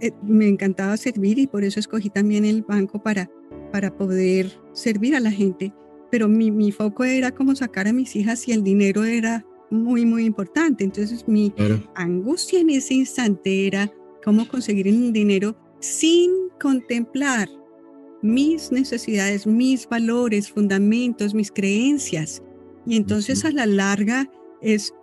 Eh, 0.00 0.10
me 0.22 0.46
encantaba 0.46 0.96
servir 0.98 1.38
y 1.38 1.46
por 1.46 1.64
eso 1.64 1.80
escogí 1.80 2.10
también 2.10 2.44
el 2.44 2.62
banco 2.62 3.02
para, 3.02 3.30
para 3.72 3.96
poder 3.96 4.52
servir 4.74 5.16
a 5.16 5.20
la 5.20 5.30
gente. 5.30 5.72
Pero 6.14 6.28
mi, 6.28 6.52
mi 6.52 6.70
foco 6.70 7.02
era 7.02 7.32
cómo 7.32 7.56
sacar 7.56 7.88
a 7.88 7.92
mis 7.92 8.14
hijas 8.14 8.46
y 8.46 8.52
el 8.52 8.62
dinero 8.62 9.02
era 9.02 9.44
muy, 9.68 10.06
muy 10.06 10.24
importante. 10.26 10.84
Entonces 10.84 11.26
mi 11.26 11.52
angustia 11.96 12.60
en 12.60 12.70
ese 12.70 12.94
instante 12.94 13.66
era 13.66 13.92
cómo 14.24 14.46
conseguir 14.46 14.86
el 14.86 15.12
dinero 15.12 15.56
sin 15.80 16.30
contemplar 16.60 17.48
mis 18.22 18.70
necesidades, 18.70 19.44
mis 19.44 19.88
valores, 19.88 20.52
fundamentos, 20.52 21.34
mis 21.34 21.50
creencias. 21.50 22.44
Y 22.86 22.96
entonces 22.96 23.44
a 23.44 23.50
la 23.50 23.66
larga 23.66 24.30
es, 24.62 24.94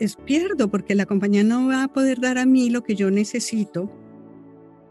es 0.00 0.16
pierdo 0.16 0.68
porque 0.68 0.96
la 0.96 1.06
compañía 1.06 1.44
no 1.44 1.68
va 1.68 1.84
a 1.84 1.92
poder 1.92 2.20
dar 2.20 2.38
a 2.38 2.44
mí 2.44 2.70
lo 2.70 2.82
que 2.82 2.96
yo 2.96 3.08
necesito, 3.12 3.88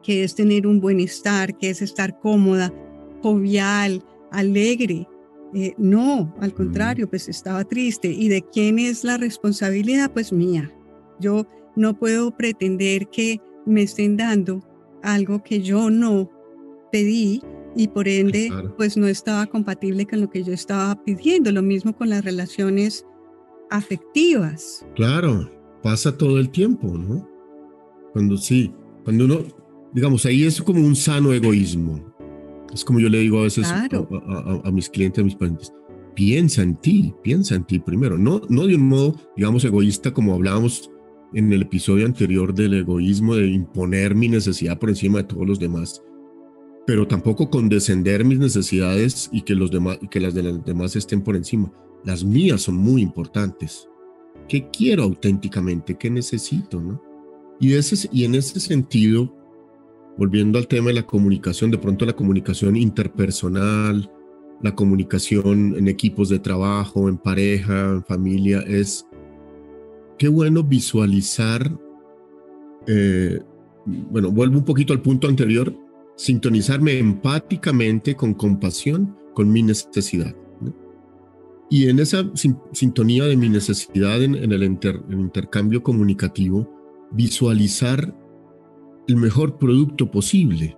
que 0.02 0.24
es 0.24 0.36
tener 0.36 0.68
un 0.68 0.80
buen 0.80 1.02
estar, 1.02 1.58
que 1.58 1.70
es 1.70 1.82
estar 1.82 2.18
cómoda, 2.22 2.74
jovial, 3.22 4.02
alegre. 4.32 5.06
Eh, 5.56 5.74
no, 5.78 6.36
al 6.42 6.54
contrario, 6.54 7.10
pues 7.10 7.30
estaba 7.30 7.64
triste. 7.64 8.10
¿Y 8.10 8.28
de 8.28 8.42
quién 8.42 8.78
es 8.78 9.06
la 9.06 9.16
responsabilidad? 9.16 10.12
Pues 10.12 10.34
mía. 10.34 10.70
Yo 11.22 11.48
no 11.78 11.98
puedo 11.98 12.36
pretender 12.36 13.08
que 13.08 13.40
me 13.66 13.84
estén 13.84 14.18
dando 14.18 14.60
algo 15.02 15.42
que 15.42 15.62
yo 15.62 15.90
no 15.90 16.30
pedí 16.92 17.42
y 17.74 17.88
por 17.88 18.08
ende 18.08 18.52
pues 18.78 18.98
no 18.98 19.08
estaba 19.08 19.46
compatible 19.46 20.06
con 20.06 20.22
lo 20.22 20.30
que 20.30 20.44
yo 20.44 20.52
estaba 20.52 21.02
pidiendo. 21.06 21.54
Lo 21.54 21.62
mismo 21.62 21.96
con 21.96 22.10
las 22.10 22.26
relaciones 22.26 23.06
afectivas. 23.70 24.86
Claro, 24.96 25.50
pasa 25.82 26.18
todo 26.18 26.38
el 26.38 26.50
tiempo, 26.50 26.98
¿no? 26.98 27.26
Cuando 28.12 28.36
sí, 28.36 28.74
cuando 29.06 29.24
uno, 29.24 29.40
digamos, 29.94 30.26
ahí 30.26 30.44
es 30.44 30.62
como 30.62 30.86
un 30.86 30.98
sano 30.98 31.32
egoísmo. 31.32 32.15
Es 32.74 32.84
como 32.84 33.00
yo 33.00 33.10
le 33.10 33.20
digo 33.20 33.40
a 33.40 33.44
veces 33.44 33.68
a, 33.72 34.72
mis 34.72 34.90
clientes, 34.90 35.22
a 35.22 35.26
mis 35.26 35.36
pacientes, 35.36 35.74
piensa 36.16 36.64
en 36.64 36.76
ti, 36.76 37.14
piensa 37.24 37.56
en 37.56 37.64
ti 37.64 37.80
primero, 37.80 38.18
no, 38.18 38.42
no 38.50 38.68
de 38.68 38.76
un 38.76 38.88
modo, 38.88 39.16
digamos, 39.36 39.64
egoísta 39.64 40.14
como 40.14 40.34
hablábamos 40.34 40.90
en 41.34 41.52
el 41.52 41.64
episodio 41.64 42.06
anterior 42.06 42.54
del 42.54 42.74
egoísmo, 42.74 43.36
de 43.36 43.48
imponer 43.48 44.16
mi 44.16 44.30
necesidad 44.30 44.80
por 44.80 44.90
encima 44.90 45.20
de 45.20 45.26
todos 45.26 45.46
los 45.46 45.60
demás, 45.60 46.02
pero 46.86 47.08
tampoco 47.08 47.50
condescender 47.50 48.24
mis 48.24 48.40
necesidades 48.40 49.30
y 49.32 49.42
que, 49.42 49.56
los 49.56 49.72
demás, 49.72 50.00
que 50.10 50.20
las 50.20 50.34
de 50.34 50.44
las 50.44 50.64
demás 50.64 50.96
estén 50.96 51.22
por 51.22 51.36
encima. 51.36 51.72
Las 52.04 52.24
mías 52.24 52.62
son 52.62 52.76
muy 52.76 53.02
importantes. 53.02 53.90
¿Qué 54.48 54.70
quiero 54.70 55.04
auténticamente? 55.04 55.98
¿Qué 55.98 56.10
necesito? 56.10 56.80
¿no? 56.80 57.02
Y, 57.60 57.74
ese, 57.74 58.08
y 58.12 58.26
en 58.26 58.36
ese 58.36 58.60
sentido, 58.60 59.36
volviendo 60.18 60.58
al 60.58 60.68
tema 60.68 60.88
de 60.88 60.96
la 60.96 61.06
comunicación, 61.06 61.72
de 61.72 61.78
pronto 61.78 62.06
la 62.06 62.16
comunicación 62.16 62.76
interpersonal, 62.76 64.10
la 64.62 64.74
comunicación 64.74 65.76
en 65.78 65.88
equipos 65.88 66.30
de 66.30 66.40
trabajo, 66.40 67.10
en 67.10 67.18
pareja, 67.18 67.92
en 67.92 68.04
familia, 68.04 68.62
es 68.62 69.06
qué 70.18 70.28
bueno 70.28 70.64
visualizar, 70.64 71.78
eh, 72.88 73.40
bueno, 73.86 74.32
vuelvo 74.32 74.60
un 74.60 74.66
poquito 74.66 74.94
al 74.94 75.02
punto 75.02 75.28
anterior, 75.28 75.76
sintonizarme 76.16 76.98
empáticamente 76.98 78.16
con 78.16 78.34
compasión 78.34 79.16
con 79.34 79.52
mi 79.52 79.62
necesidad. 79.64 80.34
Y 81.70 81.90
en 81.90 82.00
esa 82.00 82.32
sintonía 82.74 83.26
de 83.26 83.36
mi 83.36 83.50
necesidad 83.50 84.22
en, 84.22 84.36
el, 84.36 84.64
intercambio 84.64 85.82
comunicativo, 85.82 86.70
visualizar 87.12 88.16
el 89.08 89.18
mejor 89.18 89.58
producto 89.58 90.10
posible 90.10 90.78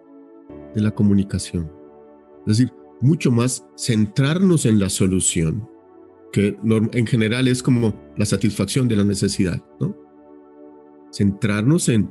de 0.75 0.81
la 0.81 0.91
comunicación. 0.91 1.71
Es 2.45 2.57
decir, 2.57 2.73
mucho 3.01 3.31
más 3.31 3.65
centrarnos 3.77 4.65
en 4.65 4.79
la 4.79 4.89
solución, 4.89 5.67
que 6.31 6.57
en 6.93 7.07
general 7.07 7.47
es 7.47 7.63
como 7.63 7.93
la 8.17 8.25
satisfacción 8.25 8.87
de 8.87 8.95
la 8.95 9.03
necesidad, 9.03 9.63
¿no? 9.79 9.95
Centrarnos 11.11 11.89
en 11.89 12.09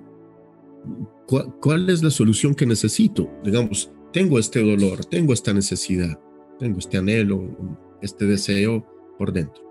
cuál 1.61 1.91
es 1.91 2.03
la 2.03 2.11
solución 2.11 2.55
que 2.55 2.67
necesito. 2.67 3.31
Digamos, 3.45 3.93
tengo 4.13 4.39
este 4.39 4.63
dolor, 4.63 5.05
tengo 5.05 5.33
esta 5.33 5.53
necesidad, 5.53 6.19
tengo 6.59 6.79
este 6.79 6.99
anhelo, 6.99 7.57
este 8.01 8.25
deseo 8.27 8.87
por 9.19 9.33
dentro. 9.33 9.63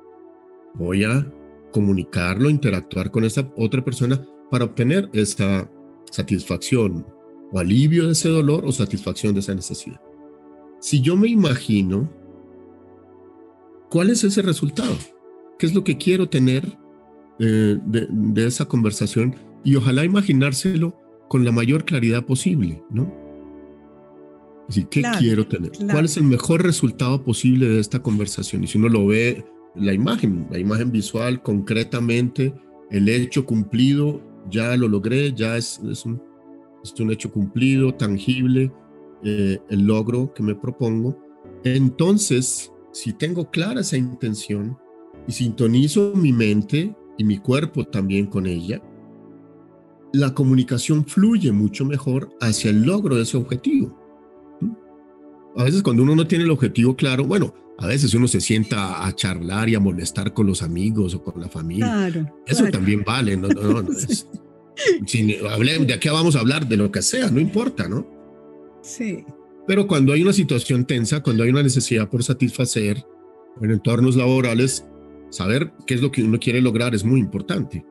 Voy 0.75 1.03
a 1.03 1.31
comunicarlo, 1.71 2.49
interactuar 2.49 3.11
con 3.11 3.23
esa 3.23 3.51
otra 3.57 3.83
persona 3.83 4.25
para 4.51 4.65
obtener 4.65 5.09
esa 5.13 5.69
satisfacción 6.15 7.05
o 7.51 7.59
alivio 7.59 8.05
de 8.05 8.13
ese 8.13 8.29
dolor 8.29 8.65
o 8.65 8.71
satisfacción 8.71 9.33
de 9.33 9.41
esa 9.41 9.53
necesidad. 9.53 10.01
Si 10.79 11.01
yo 11.01 11.15
me 11.15 11.27
imagino, 11.27 12.09
¿cuál 13.89 14.09
es 14.09 14.23
ese 14.23 14.41
resultado? 14.41 14.95
¿Qué 15.59 15.65
es 15.65 15.73
lo 15.73 15.83
que 15.83 15.97
quiero 15.97 16.27
tener 16.29 16.77
eh, 17.39 17.77
de, 17.85 18.47
esa 18.47 18.65
conversación? 18.65 19.35
Y 19.63 19.75
ojalá 19.75 20.05
imaginárselo 20.05 20.97
con 21.27 21.43
la 21.43 21.51
mayor 21.51 21.85
claridad 21.85 22.25
posible, 22.25 22.83
¿no? 22.89 23.11
¿qué 24.89 25.03
quiero 25.19 25.47
tener? 25.47 25.71
¿Cuál 25.91 26.05
es 26.05 26.17
el 26.17 26.23
mejor 26.23 26.63
resultado 26.63 27.23
posible 27.23 27.67
de 27.67 27.79
esta 27.79 28.01
conversación? 28.01 28.63
Y 28.63 28.67
si 28.67 28.79
uno 28.79 28.89
lo 28.89 29.05
ve, 29.05 29.45
la 29.75 29.93
imagen, 29.93 30.47
la 30.49 30.57
imagen 30.57 30.91
visual, 30.91 31.43
concretamente, 31.43 32.53
el 32.89 33.09
hecho 33.09 33.45
cumplido, 33.45 34.21
ya 34.49 34.75
lo 34.77 34.87
logré, 34.87 35.33
ya 35.33 35.57
es, 35.57 35.79
es, 35.89 36.05
un, 36.05 36.21
es 36.83 36.93
un, 36.99 37.11
hecho 37.11 37.31
cumplido, 37.31 37.93
tangible, 37.93 38.71
eh, 39.23 39.59
el 39.69 39.85
logro 39.85 40.33
que 40.33 40.43
me 40.43 40.55
propongo. 40.55 41.17
Entonces, 41.63 42.71
si 42.91 43.13
tengo 43.13 43.49
clara 43.49 43.81
esa 43.81 43.97
intención 43.97 44.77
y 45.27 45.31
sintonizo 45.31 46.13
mi 46.15 46.31
mente 46.31 46.95
y 47.17 47.23
mi 47.23 47.37
cuerpo 47.37 47.85
también 47.85 48.27
con 48.27 48.45
ella, 48.45 48.81
la 50.13 50.33
comunicación 50.33 51.05
fluye 51.05 51.51
mucho 51.51 51.85
mejor 51.85 52.29
hacia 52.39 52.69
el 52.69 52.83
logro 52.83 53.15
de 53.15 53.23
ese 53.23 53.37
objetivo 53.37 54.05
a 55.57 55.63
veces 55.63 55.81
cuando 55.83 56.03
uno 56.03 56.15
no 56.15 56.27
tiene 56.27 56.43
el 56.43 56.51
objetivo 56.51 56.95
claro, 56.95 57.23
bueno, 57.23 57.53
a 57.77 57.87
veces 57.87 58.13
uno 58.13 58.27
se 58.27 58.41
sienta 58.41 59.05
a 59.05 59.13
charlar 59.13 59.69
y 59.69 59.75
a 59.75 59.79
molestar 59.79 60.33
con 60.33 60.47
los 60.47 60.61
amigos 60.61 61.15
o 61.15 61.23
con 61.23 61.41
la 61.41 61.49
familia. 61.49 61.85
Claro, 61.85 62.43
Eso 62.45 62.65
también 62.65 63.03
vale. 63.05 63.37
No, 63.37 63.47
no, 63.47 63.81
no 63.81 63.89
de 64.75 65.93
aquí 65.93 66.09
vamos 66.09 66.35
a 66.35 66.39
hablar 66.39 66.67
de 66.67 66.77
lo 66.77 66.91
que 66.91 67.01
sea, 67.01 67.29
no 67.29 67.39
importa, 67.39 67.87
¿no? 67.87 68.05
Sí. 68.81 69.23
Pero 69.67 69.87
cuando 69.87 70.13
hay 70.13 70.21
una 70.21 70.33
situación 70.33 70.85
tensa, 70.85 71.23
cuando 71.23 71.43
hay 71.43 71.49
una 71.49 71.63
necesidad 71.63 72.09
por 72.09 72.23
satisfacer 72.23 73.03
en 73.61 73.71
entornos 73.71 74.15
laborales, 74.15 74.85
saber 75.29 75.71
qué 75.87 75.95
es 75.95 76.01
lo 76.01 76.11
que 76.11 76.23
uno 76.23 76.39
quiere 76.39 76.61
lograr 76.61 76.93
es 76.93 77.03
muy 77.03 77.19
importante. 77.19 77.83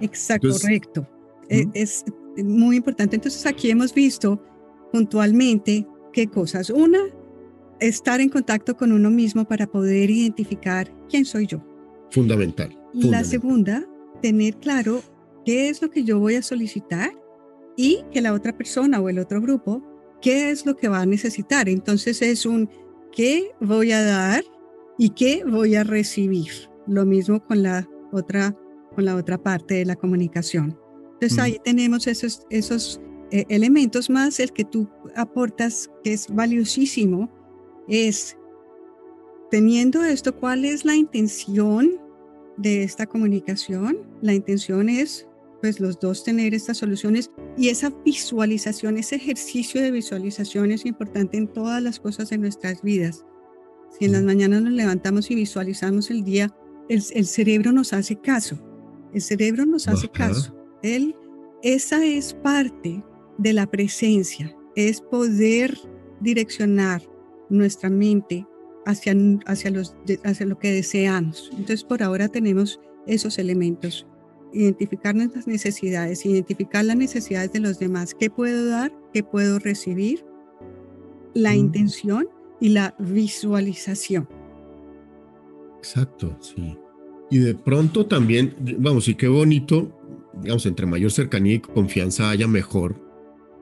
Exacto, 0.00 0.50
correcto. 0.50 1.08
E, 1.48 1.66
es 1.74 2.04
muy 2.36 2.76
importante. 2.76 3.16
Entonces 3.16 3.46
aquí 3.46 3.70
hemos 3.70 3.94
visto 3.94 4.42
puntualmente 4.92 5.86
qué 6.12 6.26
cosas. 6.26 6.70
Una, 6.70 7.00
estar 7.80 8.20
en 8.20 8.28
contacto 8.28 8.76
con 8.76 8.92
uno 8.92 9.10
mismo 9.10 9.44
para 9.44 9.66
poder 9.66 10.10
identificar 10.10 10.92
quién 11.08 11.24
soy 11.24 11.46
yo. 11.46 11.62
Fundamental. 12.10 12.76
Y 12.92 13.08
la 13.08 13.24
segunda, 13.24 13.84
tener 14.22 14.56
claro 14.56 15.02
qué 15.46 15.68
es 15.68 15.80
lo 15.80 15.90
que 15.90 16.02
yo 16.02 16.18
voy 16.18 16.34
a 16.34 16.42
solicitar 16.42 17.12
y 17.76 18.04
que 18.10 18.20
la 18.20 18.34
otra 18.34 18.56
persona 18.56 19.00
o 19.00 19.08
el 19.08 19.20
otro 19.20 19.40
grupo, 19.40 19.82
qué 20.20 20.50
es 20.50 20.66
lo 20.66 20.76
que 20.76 20.88
va 20.88 21.00
a 21.00 21.06
necesitar. 21.06 21.68
Entonces 21.68 22.20
es 22.20 22.44
un 22.44 22.68
qué 23.12 23.52
voy 23.60 23.92
a 23.92 24.04
dar 24.04 24.44
y 24.98 25.10
qué 25.10 25.44
voy 25.44 25.76
a 25.76 25.84
recibir. 25.84 26.50
Lo 26.88 27.06
mismo 27.06 27.42
con 27.46 27.62
la 27.62 27.88
otra, 28.12 28.56
con 28.94 29.04
la 29.04 29.14
otra 29.14 29.40
parte 29.40 29.74
de 29.74 29.84
la 29.84 29.94
comunicación. 29.94 30.76
Entonces 31.14 31.38
ahí 31.38 31.58
tenemos 31.64 32.08
esos, 32.08 32.42
esos 32.50 33.00
eh, 33.30 33.44
elementos 33.48 34.10
más 34.10 34.40
el 34.40 34.52
que 34.52 34.64
tú 34.64 34.88
aportas, 35.14 35.90
que 36.02 36.12
es 36.12 36.26
valiosísimo, 36.28 37.30
es 37.88 38.36
teniendo 39.50 40.02
esto, 40.02 40.34
¿cuál 40.34 40.64
es 40.64 40.84
la 40.84 40.96
intención 40.96 42.00
de 42.56 42.82
esta 42.82 43.06
comunicación? 43.06 43.98
La 44.22 44.34
intención 44.34 44.88
es, 44.88 45.26
pues, 45.60 45.80
los 45.80 45.98
dos 45.98 46.24
tener 46.24 46.54
estas 46.54 46.78
soluciones 46.78 47.30
y 47.56 47.68
esa 47.68 47.90
visualización, 48.04 48.96
ese 48.98 49.16
ejercicio 49.16 49.80
de 49.80 49.90
visualización 49.90 50.72
es 50.72 50.86
importante 50.86 51.36
en 51.36 51.48
todas 51.48 51.82
las 51.82 52.00
cosas 52.00 52.30
de 52.30 52.38
nuestras 52.38 52.82
vidas. 52.82 53.24
Si 53.98 54.04
en 54.04 54.12
las 54.12 54.22
mañanas 54.22 54.62
nos 54.62 54.72
levantamos 54.72 55.30
y 55.30 55.34
visualizamos 55.34 56.10
el 56.10 56.24
día, 56.24 56.54
el, 56.88 57.02
cerebro 57.26 57.72
nos 57.72 57.92
hace 57.92 58.16
caso. 58.16 58.58
El 59.12 59.22
cerebro 59.22 59.66
nos 59.66 59.88
hace 59.88 60.08
caso. 60.08 60.54
Él, 60.82 61.14
esa 61.62 62.04
es 62.04 62.34
parte 62.34 63.02
de 63.38 63.52
la 63.52 63.66
presencia, 63.66 64.54
es 64.74 65.00
poder 65.00 65.76
direccionar 66.20 67.02
nuestra 67.48 67.90
mente 67.90 68.46
hacia, 68.84 69.14
hacia, 69.46 69.70
los, 69.70 69.96
hacia 70.24 70.46
lo 70.46 70.58
que 70.58 70.72
deseamos. 70.72 71.48
Entonces, 71.52 71.84
por 71.84 72.02
ahora 72.02 72.28
tenemos 72.28 72.80
esos 73.06 73.38
elementos. 73.38 74.06
Identificar 74.52 75.14
nuestras 75.14 75.46
necesidades, 75.46 76.24
identificar 76.24 76.84
las 76.84 76.96
necesidades 76.96 77.52
de 77.52 77.60
los 77.60 77.78
demás. 77.78 78.14
¿Qué 78.14 78.30
puedo 78.30 78.66
dar? 78.66 78.92
¿Qué 79.12 79.22
puedo 79.22 79.58
recibir? 79.58 80.24
La 81.34 81.52
mm. 81.52 81.56
intención 81.56 82.28
y 82.60 82.70
la 82.70 82.94
visualización. 82.98 84.28
Exacto, 85.78 86.36
sí. 86.40 86.76
Y 87.30 87.38
de 87.38 87.54
pronto 87.54 88.06
también, 88.06 88.54
vamos, 88.78 89.08
y 89.08 89.14
qué 89.14 89.28
bonito, 89.28 89.92
digamos, 90.40 90.64
entre 90.66 90.86
mayor 90.86 91.10
cercanía 91.10 91.54
y 91.54 91.60
confianza 91.60 92.30
haya 92.30 92.46
mejor, 92.46 93.06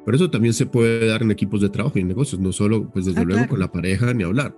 pero 0.05 0.17
eso 0.17 0.31
también 0.31 0.53
se 0.53 0.67
puede 0.67 1.07
dar 1.07 1.23
en 1.23 1.31
equipos 1.31 1.61
de 1.61 1.71
trabajo 1.71 1.99
y 1.99 2.03
en 2.03 2.09
negocios, 2.09 2.41
no 2.41 2.53
solo, 2.53 2.91
pues 2.91 3.07
desde 3.07 3.21
ah, 3.21 3.25
luego, 3.25 3.49
con 3.49 3.59
la 3.59 3.73
pareja 3.73 4.13
ni 4.13 4.23
hablar. 4.23 4.57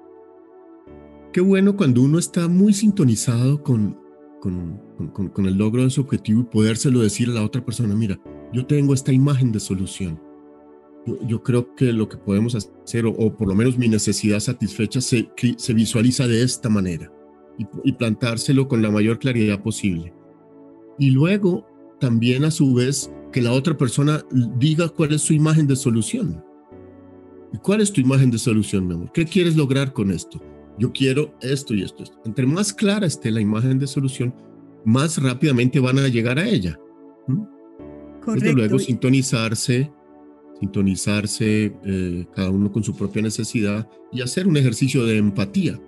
Qué 1.33 1.41
bueno 1.41 1.77
cuando 1.77 2.03
uno 2.03 2.19
está 2.19 2.49
muy 2.49 2.73
sintonizado 2.73 3.63
con, 3.63 3.99
con, 4.41 4.81
con, 5.13 5.47
el 5.47 5.55
logro 5.55 5.83
de 5.85 5.91
su 5.91 6.01
objetivo 6.01 6.41
y 6.41 6.45
podérselo 6.45 7.01
decir 7.01 7.29
a 7.31 7.35
la 7.35 7.45
otra 7.45 7.65
persona, 7.65 7.95
mira, 7.95 8.19
yo 8.53 8.67
tengo 8.67 8.95
esta 8.95 9.13
imagen 9.13 9.53
de 9.53 9.61
solución. 9.61 10.21
Yo, 11.27 11.43
creo 11.43 11.75
que 11.77 11.93
lo 11.93 12.09
que 12.09 12.17
podemos 12.17 12.55
hacer, 12.57 13.07
o, 13.07 13.37
por 13.37 13.47
lo 13.47 13.55
menos 13.55 13.79
mi 13.79 13.89
necesidad 13.89 14.41
satisfecha, 14.41 15.01
se, 15.01 15.31
se 15.57 15.75
visualiza 15.75 16.27
de 16.27 16.43
esta 16.43 16.69
manera 16.69 17.13
y, 17.59 17.67
y 17.85 17.93
plantárselo 17.93 18.67
con 18.67 18.83
la 18.83 18.91
mayor 18.91 19.21
claridad 19.21 19.63
posible. 19.63 20.13
Y 20.99 21.11
luego, 21.11 21.65
también 22.01 22.45
a 22.45 22.51
su 22.51 22.75
vez, 22.75 23.13
que 23.33 23.41
la 23.41 23.53
otra 23.53 23.77
persona 23.77 24.25
diga 24.59 24.89
cuál 24.89 25.13
es 25.13 25.23
su 25.23 25.33
imagen 25.33 25.67
de 25.67 25.77
solución. 25.77 26.43
¿Y 27.53 27.59
cuál 27.59 27.81
es 27.81 27.93
tu 27.93 28.01
imagen 28.01 28.31
de 28.31 28.39
solución, 28.39 28.87
mi 28.87 28.95
amor? 28.95 29.13
¿Qué 29.13 29.25
quieres 29.25 29.57
lograr 29.57 29.93
con 29.93 30.11
esto? 30.11 30.41
Yo 30.79 30.93
quiero 30.93 31.35
esto 31.41 31.75
y 31.75 31.83
esto, 31.83 32.03
esto. 32.03 32.21
Entre 32.25 32.47
más 32.47 32.73
clara 32.73 33.07
esté 33.07 33.31
la 33.31 33.41
imagen 33.41 33.79
de 33.79 33.87
solución, 33.87 34.35
más 34.87 35.21
rápidamente 35.21 35.81
van 35.81 35.99
a 35.99 36.09
llegar 36.09 36.39
a 36.39 36.49
ella. 36.49 36.79
Desde 38.27 38.53
luego, 38.53 38.79
sintonizarse, 38.79 39.93
sintonizarse 40.61 41.77
eh, 41.85 42.27
cada 42.35 42.51
uno 42.51 42.71
con 42.73 42.83
su 42.83 42.97
propia 42.97 43.21
necesidad 43.21 43.89
y 44.13 44.23
hacer 44.23 44.47
un 44.47 44.57
ejercicio 44.57 45.05
de 45.05 45.19
empatía, 45.19 45.79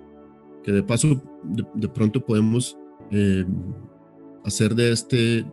que 0.63 0.73
de 0.73 0.83
paso 0.83 1.21
de, 1.43 1.87
pronto 1.87 2.23
podemos 2.23 2.77
eh, 3.11 3.45
hacer 4.43 4.75
de 4.75 4.91
este, 4.91 5.45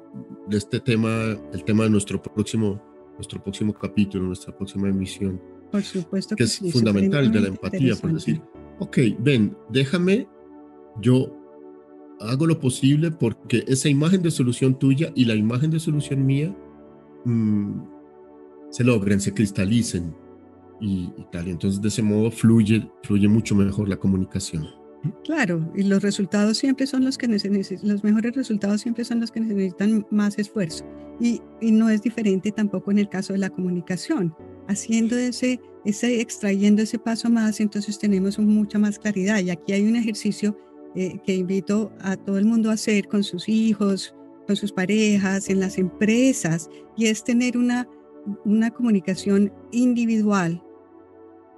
de 0.49 0.57
este 0.57 0.81
tema 0.81 1.37
el 1.53 1.65
tema 1.65 1.85
de 1.85 1.91
nuestro 1.91 2.21
próximo, 2.21 2.83
nuestro 3.15 3.43
próximo 3.43 3.73
capítulo, 3.73 4.25
nuestra 4.25 4.57
próxima 4.57 4.89
emisión, 4.89 5.41
Por 5.71 5.83
supuesto 5.83 6.35
que, 6.35 6.45
es 6.45 6.59
fundamental 6.73 7.31
de 7.31 7.41
la 7.41 7.49
empatía, 7.49 7.95
por 7.95 8.13
decir, 8.13 8.41
ok, 8.81 8.99
ven, 9.21 9.57
déjame, 9.71 10.29
yo 11.01 11.36
hago 12.21 12.47
lo 12.47 12.59
posible 12.59 13.11
porque 13.11 13.65
esa 13.67 13.89
imagen 13.89 14.23
de 14.23 14.31
solución 14.31 14.79
tuya 14.79 15.13
y 15.15 15.25
la 15.25 15.35
imagen 15.35 15.71
de 15.71 15.81
solución 15.81 16.25
mía 16.25 16.55
mm, 17.25 17.81
se 18.71 18.85
logren, 18.85 19.21
se 19.21 19.33
cristalicen 19.33 20.15
y, 20.81 21.11
y, 21.17 21.27
tal. 21.33 21.49
Entonces, 21.49 21.81
de 21.81 21.89
ese 21.89 22.03
modo 22.03 22.31
fluye, 22.31 22.91
fluye 23.03 23.29
mucho 23.29 23.55
mejor 23.55 23.89
la 23.89 23.97
comunicación. 23.97 24.67
Claro, 25.25 25.73
y 25.77 25.85
los 25.85 26.03
resultados 26.03 26.59
siempre 26.59 26.87
son 26.87 27.05
los 27.05 27.19
que 27.19 27.29
necesitan, 27.29 27.89
los 27.89 28.03
mejores 28.03 28.35
resultados 28.35 28.81
siempre 28.81 29.05
son 29.05 29.21
los 29.21 29.31
que 29.31 29.41
necesitan 29.41 30.07
más 30.11 30.39
esfuerzo. 30.39 30.85
Y, 31.21 31.41
y, 31.61 31.71
no 31.71 31.89
es 31.89 32.03
diferente 32.03 32.53
tampoco 32.53 32.91
en 32.91 32.99
el 32.99 33.09
caso 33.09 33.33
de 33.33 33.39
la 33.39 33.51
comunicación. 33.51 34.35
Haciendo 34.69 35.17
ese, 35.17 35.61
ese, 35.85 36.21
extrayendo 36.21 36.83
ese 36.83 36.99
paso 36.99 37.31
más, 37.31 37.61
entonces 37.61 37.99
tenemos 37.99 38.39
mucha 38.39 38.79
más 38.79 38.99
claridad. 38.99 39.41
Y 39.41 39.51
aquí 39.51 39.73
hay 39.73 39.89
un 39.89 39.97
ejercicio 39.97 40.59
eh, 40.97 41.21
que 41.25 41.35
invito 41.35 41.93
a 42.01 42.17
todo 42.17 42.39
el 42.39 42.47
mundo 42.47 42.71
a 42.71 42.73
hacer 42.73 43.07
con 43.07 43.23
sus 43.23 43.51
hijos, 43.51 44.15
con 44.47 44.57
sus 44.57 44.73
parejas, 44.73 45.51
en 45.51 45.61
las 45.61 45.77
empresas, 45.77 46.71
y 46.97 47.07
es 47.07 47.23
tener 47.23 47.59
una, 47.59 47.87
una 48.47 48.71
comunicación 48.71 49.53
individual. 49.73 50.63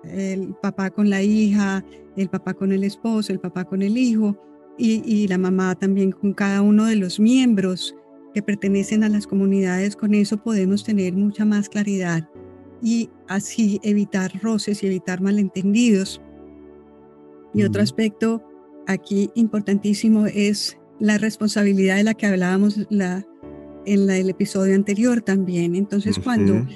El 0.03 0.57
papá 0.61 0.91
con 0.91 1.09
la 1.09 1.23
hija, 1.23 1.85
el 2.17 2.29
papá 2.29 2.53
con 2.55 2.73
el 2.73 2.83
esposo, 2.83 3.33
el 3.33 3.39
papá 3.39 3.65
con 3.65 3.83
el 3.83 3.97
hijo 3.97 4.37
y, 4.77 5.29
la 5.29 5.39
mamá 5.39 5.77
también 5.77 6.11
con 6.11 6.33
cada 6.33 6.61
uno 6.61 6.87
de 6.87 6.97
los 6.97 7.21
miembros 7.21 7.95
que 8.35 8.43
pertenecen 8.43 9.05
a 9.05 9.09
las 9.09 9.29
comunidades. 9.29 9.95
Con 9.95 10.15
eso 10.15 10.37
podemos 10.37 10.83
tener 10.83 11.15
mucha 11.15 11.45
más 11.45 11.69
claridad 11.69 12.29
y 12.83 13.09
así 13.29 13.79
evitar 13.85 14.33
roces 14.43 14.83
y 14.83 14.89
evitar 14.89 15.21
malentendidos. 15.21 16.21
Y 17.55 17.63
otro 17.63 17.83
aspecto 17.83 18.43
aquí 18.89 19.31
importantísimo 19.35 20.27
es 20.27 20.77
la 20.99 21.19
responsabilidad 21.19 21.97
de 21.97 22.05
la 22.05 22.15
que 22.15 22.27
hablábamos 22.27 22.87
la, 22.91 23.25
en 23.87 24.11
el 24.11 24.31
episodio 24.31 24.75
anterior 24.75 25.23
también. 25.23 25.77
Entonces, 25.77 26.19
cuando, 26.19 26.67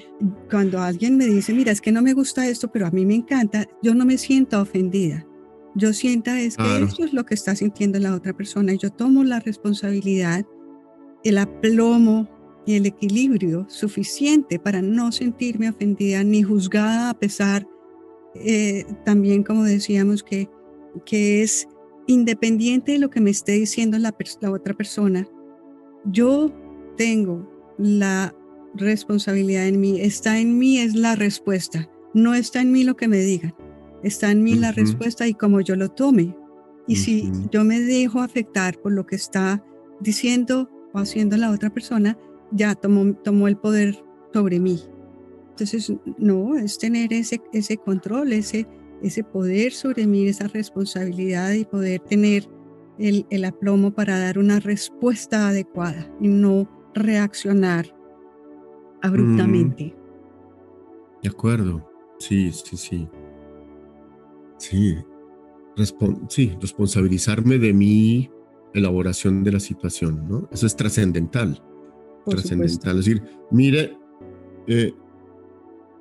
cuando 0.48 0.81
alguien 0.81 1.16
me 1.16 1.27
dice, 1.27 1.53
mira, 1.53 1.72
es 1.72 1.81
que 1.81 1.90
no 1.90 2.03
me 2.03 2.12
gusta 2.12 2.46
esto, 2.46 2.70
pero 2.70 2.87
a 2.87 2.90
mí 2.90 3.05
me 3.05 3.16
encanta, 3.16 3.66
yo 3.83 3.94
no 3.94 4.05
me 4.05 4.18
siento 4.18 4.61
ofendida. 4.61 5.27
Yo 5.75 5.92
sienta 5.94 6.38
es 6.38 6.57
que 6.57 6.83
esto 6.83 7.03
es 7.03 7.14
lo 7.14 7.25
que 7.25 7.35
está 7.35 7.57
sintiendo 7.57 7.98
la 7.98 8.14
otra 8.14 8.35
persona. 8.35 8.75
Y 8.75 8.79
yo 8.79 8.90
tomo 8.90 9.25
la 9.25 9.40
responsabilidad, 9.40 10.44
el 11.25 11.38
aplomo 11.38 12.29
y 12.66 12.75
el 12.75 12.87
equilibrio 12.87 13.66
suficiente 13.68 14.59
para 14.59 14.83
no 14.83 15.11
sentirme 15.11 15.70
ofendida 15.70 16.22
ni 16.22 16.42
juzgada 16.42 17.11
a 17.11 17.14
pesar 17.14 17.66
eh, 18.35 18.85
también 19.05 19.42
como 19.42 19.64
decíamos 19.64 20.22
que, 20.22 20.48
que 21.05 21.42
es 21.42 21.66
independiente 22.06 22.92
de 22.92 22.98
lo 22.98 23.10
que 23.10 23.20
me 23.20 23.30
esté 23.30 23.52
diciendo 23.52 23.98
la, 23.98 24.14
la 24.40 24.50
otra 24.50 24.74
persona, 24.74 25.26
yo 26.04 26.52
tengo 26.96 27.48
la 27.78 28.34
responsabilidad 28.74 29.66
en 29.66 29.80
mí, 29.80 30.00
está 30.00 30.38
en 30.38 30.58
mí 30.58 30.78
es 30.78 30.94
la 30.94 31.14
respuesta, 31.14 31.88
no 32.14 32.34
está 32.34 32.60
en 32.60 32.72
mí 32.72 32.84
lo 32.84 32.96
que 32.96 33.08
me 33.08 33.18
digan. 33.18 33.54
Está 34.02 34.32
en 34.32 34.42
mí 34.42 34.54
la 34.54 34.72
respuesta 34.72 35.28
y 35.28 35.34
como 35.34 35.60
yo 35.60 35.76
lo 35.76 35.88
tome. 35.88 36.36
Y 36.88 36.96
si 36.96 37.30
yo 37.52 37.62
me 37.62 37.80
dejo 37.80 38.20
afectar 38.20 38.76
por 38.78 38.92
lo 38.92 39.06
que 39.06 39.14
está 39.14 39.64
diciendo 40.00 40.68
o 40.92 40.98
haciendo 40.98 41.36
la 41.36 41.50
otra 41.50 41.70
persona, 41.70 42.18
ya 42.50 42.74
tomó, 42.74 43.14
tomó 43.14 43.46
el 43.46 43.56
poder 43.56 44.04
sobre 44.32 44.58
mí. 44.58 44.80
Entonces, 45.50 45.92
no, 46.18 46.56
es 46.56 46.78
tener 46.78 47.12
ese, 47.12 47.40
ese 47.52 47.76
control, 47.76 48.32
ese, 48.32 48.66
ese 49.02 49.24
poder 49.24 49.72
sobre 49.72 50.06
mí, 50.06 50.26
esa 50.26 50.48
responsabilidad 50.48 51.52
y 51.52 51.64
poder 51.64 52.00
tener 52.00 52.48
el, 52.98 53.26
el 53.30 53.44
aplomo 53.44 53.92
para 53.92 54.18
dar 54.18 54.38
una 54.38 54.60
respuesta 54.60 55.48
adecuada 55.48 56.10
y 56.20 56.28
no 56.28 56.68
reaccionar 56.94 57.86
abruptamente. 59.02 59.94
De 61.22 61.28
acuerdo, 61.28 61.88
sí, 62.18 62.52
sí, 62.52 62.76
sí. 62.76 63.08
Sí, 64.58 64.96
sí, 66.28 66.56
responsabilizarme 66.60 67.58
de 67.58 67.72
mi 67.72 68.30
elaboración 68.74 69.42
de 69.42 69.52
la 69.52 69.60
situación, 69.60 70.28
¿no? 70.28 70.48
Eso 70.52 70.66
es 70.66 70.76
trascendental. 70.76 71.62
Trascendental. 72.26 72.98
Es 72.98 73.04
decir, 73.04 73.22
mire, 73.50 73.96
eh, 74.68 74.92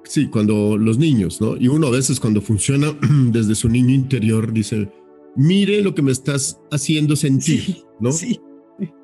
sí, 0.03 0.27
cuando 0.27 0.77
los 0.77 0.97
niños, 0.97 1.41
¿no? 1.41 1.57
Y 1.57 1.67
uno 1.67 1.87
a 1.87 1.91
veces 1.91 2.19
cuando 2.19 2.41
funciona 2.41 2.97
desde 3.31 3.55
su 3.55 3.69
niño 3.69 3.93
interior 3.93 4.51
dice, 4.51 4.91
mire 5.35 5.81
lo 5.81 5.95
que 5.95 6.01
me 6.01 6.11
estás 6.11 6.59
haciendo 6.71 7.15
sentir, 7.15 7.77
¿no? 7.99 8.11
Sí. 8.11 8.39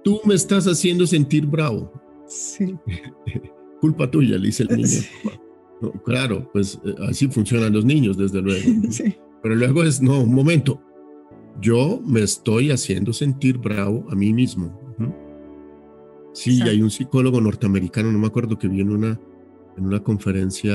Tú 0.04 0.20
me 0.26 0.34
estás 0.34 0.66
haciendo 0.66 1.06
sentir 1.06 1.46
bravo. 1.46 1.92
Sí. 2.28 2.76
Culpa 3.82 4.10
tuya, 4.10 4.38
le 4.38 4.48
dice 4.48 4.64
el 4.64 4.78
niño. 4.78 5.02
claro, 6.04 6.50
pues 6.52 6.80
eh, 6.84 6.96
así 7.08 7.28
funcionan 7.28 7.74
los 7.74 7.86
niños, 7.86 8.18
desde 8.18 8.42
luego. 8.42 8.70
Sí. 8.90 9.16
Pero 9.44 9.56
luego 9.56 9.84
es, 9.84 10.02
no, 10.02 10.22
un 10.24 10.34
momento, 10.34 10.82
yo 11.62 12.02
me 12.06 12.22
estoy 12.22 12.72
haciendo 12.72 13.14
sentir 13.14 13.58
bravo 13.58 14.06
a 14.10 14.16
mí 14.16 14.34
mismo. 14.34 14.78
Sí, 16.34 16.62
hay 16.62 16.84
un 16.84 16.92
psicólogo 16.92 17.42
norteamericano, 17.42 18.12
no 18.12 18.20
me 18.20 18.28
acuerdo, 18.28 18.60
que 18.60 18.68
vi 18.68 18.82
en 18.82 18.92
una, 18.92 19.20
en 19.78 19.86
una 19.86 20.04
conferencia 20.04 20.74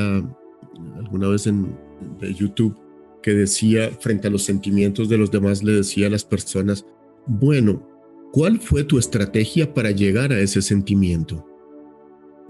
alguna 0.97 1.29
vez 1.29 1.47
en 1.47 1.77
de 2.21 2.35
YouTube, 2.35 2.77
que 3.23 3.33
decía, 3.33 3.91
frente 4.01 4.29
a 4.29 4.31
los 4.31 4.43
sentimientos 4.43 5.09
de 5.09 5.19
los 5.19 5.31
demás, 5.31 5.62
le 5.62 5.73
decía 5.73 6.09
a 6.09 6.11
las 6.11 6.25
personas, 6.25 6.87
bueno, 7.27 7.88
¿cuál 8.33 8.59
fue 8.59 8.85
tu 8.85 8.99
estrategia 8.99 9.73
para 9.73 9.91
llegar 9.91 10.33
a 10.33 10.41
ese 10.41 10.62
sentimiento? 10.62 11.47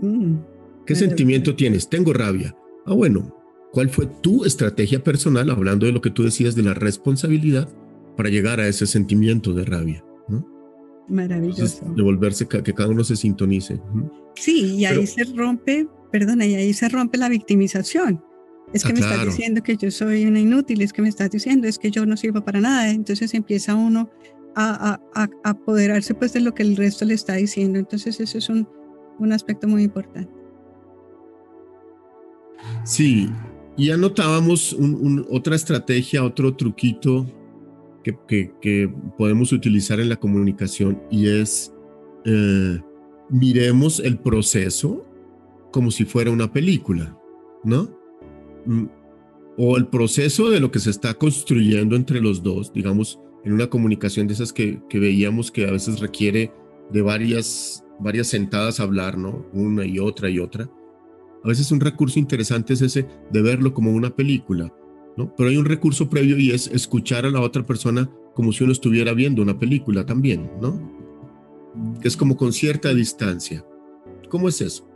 Mm, 0.01 0.37
¿Qué 0.87 0.95
sentimiento 0.95 1.55
tienes? 1.55 1.89
Tengo 1.89 2.13
rabia. 2.13 2.57
Ah, 2.87 2.95
bueno, 2.95 3.35
¿Cuál 3.73 3.89
fue 3.89 4.07
tu 4.07 4.45
estrategia 4.45 5.03
personal, 5.03 5.49
hablando 5.49 5.87
de 5.87 5.93
lo 5.93 6.03
que 6.03 6.11
tú 6.11 6.25
decías 6.25 6.55
de 6.55 6.63
la 6.63 6.75
responsabilidad, 6.75 7.69
para 8.19 8.29
llegar 8.29 8.61
a 8.61 8.69
ese 8.69 8.87
sentimiento 8.87 9.55
de 9.55 9.65
rabia? 9.65 10.05
Maravilloso. 11.09 11.85
devolverse, 11.97 12.47
que 12.47 12.75
cada 12.75 12.91
uno 12.91 13.03
se 13.03 13.17
sintonice. 13.17 13.81
Sí, 14.37 14.77
y 14.77 14.85
ahí 14.85 15.07
se 15.07 15.25
rompe, 15.25 15.89
perdona, 16.13 16.47
y 16.47 16.55
ahí 16.55 16.73
se 16.73 16.89
rompe 16.89 17.19
la 17.19 17.29
victimización. 17.29 18.23
Es 18.73 18.85
que 18.85 18.91
ah, 18.91 18.95
me 18.95 19.01
estás 19.01 19.25
diciendo 19.25 19.63
que 19.63 19.77
yo 19.77 19.91
soy 19.91 20.25
una 20.27 20.39
inútil, 20.39 20.83
es 20.83 20.93
que 20.93 21.03
me 21.03 21.09
estás 21.09 21.31
diciendo 21.31 21.67
es 21.67 21.79
que 21.79 21.91
yo 21.91 22.07
no 22.07 22.17
sirvo 22.17 22.45
para 22.45 22.61
nada. 22.61 22.91
Entonces 22.91 23.35
empieza 23.35 23.75
uno 23.75 24.11
a, 24.55 25.01
a, 25.15 25.23
a, 25.23 25.51
apoderarse 25.51 26.15
pues 26.15 26.33
de 26.33 26.41
lo 26.41 26.55
que 26.55 26.63
el 26.63 26.77
resto 26.77 27.05
le 27.05 27.15
está 27.15 27.35
diciendo. 27.35 27.79
Entonces 27.79 28.21
eso 28.21 28.39
es 28.39 28.49
un, 28.49 28.69
un 29.19 29.33
aspecto 29.33 29.67
muy 29.67 29.83
importante. 29.83 30.31
Sí, 32.85 33.29
y 33.77 33.91
anotábamos 33.91 34.77
otra 35.31 35.57
estrategia, 35.57 36.23
otro 36.25 36.55
truquito 36.55 37.27
que, 38.03 38.91
podemos 39.17 39.53
utilizar 39.53 40.01
en 40.01 40.09
la 40.09 40.17
comunicación 40.17 41.01
y 41.11 41.29
es 41.29 41.73
eh, 42.25 42.81
miremos 43.31 44.01
el 44.01 44.19
proceso 44.19 45.05
como 45.73 45.91
si 45.91 46.05
fuera 46.05 46.31
una 46.31 46.53
película, 46.53 47.19
¿no? 47.65 47.91
Mm, 48.67 48.85
o 49.59 49.77
el 49.77 49.89
proceso 49.89 50.51
de 50.51 50.61
lo 50.61 50.71
que 50.71 50.79
se 50.79 50.91
está 50.91 51.15
construyendo 51.15 51.97
entre 51.97 52.21
los 52.21 52.43
dos, 52.43 52.73
digamos, 52.73 53.19
en 53.45 53.53
una 53.53 53.69
comunicación 53.69 54.27
de 54.27 54.35
esas 54.35 54.53
que, 54.53 54.81
que 54.89 54.99
veíamos 54.99 55.51
que 55.51 55.67
a 55.67 55.73
veces 55.73 55.99
requiere 56.01 56.53
de 56.91 57.03
varias, 57.03 57.85
varias 57.99 58.29
sentadas 58.29 58.79
a 58.79 58.85
hablar, 58.85 59.19
¿no? 59.19 59.47
Una 59.53 59.85
y 59.85 59.99
otra 59.99 60.31
y 60.31 60.39
otra 60.39 60.71
a 61.45 61.49
veces 61.49 61.73
un 61.73 61.81
recurso 61.81 62.19
interesante 62.19 62.75
es 62.75 62.83
ese 62.83 63.07
de 63.31 63.43
verlo 63.43 63.75
como 63.75 63.91
una 63.91 64.15
película, 64.15 64.73
¿no? 65.17 65.35
Pero 65.37 65.51
hay 65.51 65.57
un 65.57 65.65
recurso 65.65 66.09
previo 66.09 66.39
y 66.39 66.53
es 66.53 66.69
escuchar 66.69 67.27
a 67.27 67.31
la 67.31 67.41
otra 67.41 67.67
persona 67.67 68.09
como 68.35 68.53
si 68.53 68.65
uno 68.65 68.73
estuviera 68.73 69.13
viendo 69.13 69.43
una 69.43 69.59
película 69.59 70.07
también, 70.07 70.51
¿no? 70.61 70.81
Es 72.03 72.17
como 72.17 72.37
con 72.37 72.53
cierta 72.53 72.95
distancia. 72.95 73.65
¿Cómo 74.29 74.49
es 74.49 74.61
eso? 74.61 74.89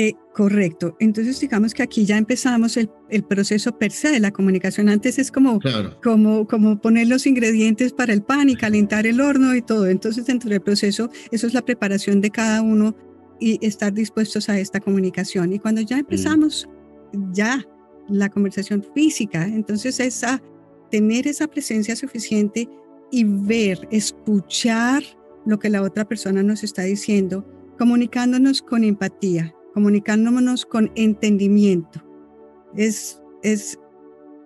Eh, 0.00 0.14
correcto. 0.32 0.96
Entonces, 1.00 1.40
digamos 1.40 1.74
que 1.74 1.82
aquí 1.82 2.04
ya 2.04 2.16
empezamos 2.16 2.76
el, 2.76 2.88
el, 3.10 3.24
proceso 3.24 3.76
per 3.76 3.90
se 3.90 4.12
de 4.12 4.20
la 4.20 4.30
comunicación. 4.30 4.88
Antes 4.88 5.18
es 5.18 5.32
como, 5.32 5.58
como, 6.04 6.46
como 6.46 6.80
poner 6.80 7.08
los 7.08 7.26
ingredientes 7.26 7.92
para 7.92 8.12
el 8.12 8.22
pan 8.22 8.48
y 8.48 8.54
calentar 8.54 9.08
el 9.08 9.20
horno 9.20 9.56
y 9.56 9.60
todo. 9.60 9.88
Entonces, 9.88 10.26
dentro 10.26 10.50
del 10.50 10.60
proceso, 10.60 11.10
eso 11.32 11.48
es 11.48 11.52
la 11.52 11.62
preparación 11.62 12.20
de 12.20 12.30
cada 12.30 12.62
uno 12.62 12.94
y 13.40 13.58
estar 13.66 13.92
dispuestos 13.92 14.48
a 14.48 14.60
esta 14.60 14.78
comunicación. 14.78 15.52
Y 15.52 15.58
cuando 15.58 15.80
ya 15.80 15.96
mm. 15.96 16.00
empezamos, 16.00 16.68
ya 17.32 17.66
la 18.08 18.28
conversación 18.28 18.86
física, 18.94 19.46
entonces 19.46 19.98
es 19.98 20.22
a 20.22 20.40
tener 20.92 21.26
esa 21.26 21.48
presencia 21.48 21.96
suficiente 21.96 22.68
y 23.10 23.24
ver, 23.24 23.88
escuchar 23.90 25.02
lo 25.44 25.58
que 25.58 25.70
la 25.70 25.82
otra 25.82 26.04
persona 26.04 26.44
nos 26.44 26.62
está 26.62 26.82
diciendo, 26.82 27.44
comunicándonos 27.76 28.62
con 28.62 28.84
empatía, 28.84 29.54
comunicándonos 29.78 30.66
con 30.66 30.90
entendimiento. 30.96 32.02
es, 32.76 33.22
es 33.44 33.78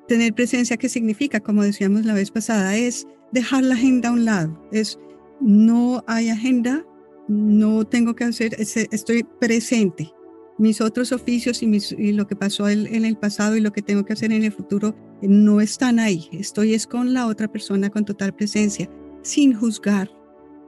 tener 0.07 0.35
presencia, 0.35 0.77
¿qué 0.77 0.91
significa? 0.91 1.41
Como 1.41 1.63
decíamos 1.63 2.05
la 2.05 2.13
vez 2.13 2.31
pasada, 2.31 2.77
es 2.77 3.07
dejar 3.33 3.65
la 3.65 3.75
agenda 3.75 4.11
a 4.11 4.13
un 4.13 4.27
lado, 4.27 4.69
es 4.73 4.99
no 5.41 6.05
hay 6.07 6.29
agenda, 6.29 6.85
no 7.29 7.87
tengo 7.87 8.15
que 8.15 8.25
hacer, 8.25 8.55
estoy 8.59 9.25
presente. 9.41 10.13
Mis 10.59 10.83
otros 10.83 11.13
oficios 11.13 11.63
y, 11.63 12.13
lo 12.13 12.27
que 12.27 12.37
pasó 12.37 12.69
en 12.69 13.07
el 13.07 13.17
pasado 13.17 13.57
y 13.57 13.63
lo 13.63 13.73
que 13.73 13.81
tengo 13.81 14.05
que 14.05 14.13
hacer 14.13 14.33
en 14.33 14.45
el 14.45 14.53
futuro 14.53 14.95
no 15.23 15.63
están 15.63 15.99
ahí. 15.99 16.29
Estoy 16.33 16.75
es 16.75 16.87
con 16.87 17.15
la 17.15 17.27
otra 17.27 17.49
persona 17.49 17.89
con 17.89 18.05
total 18.05 18.35
presencia, 18.35 18.91
sin 19.23 19.55
juzgar, 19.55 20.11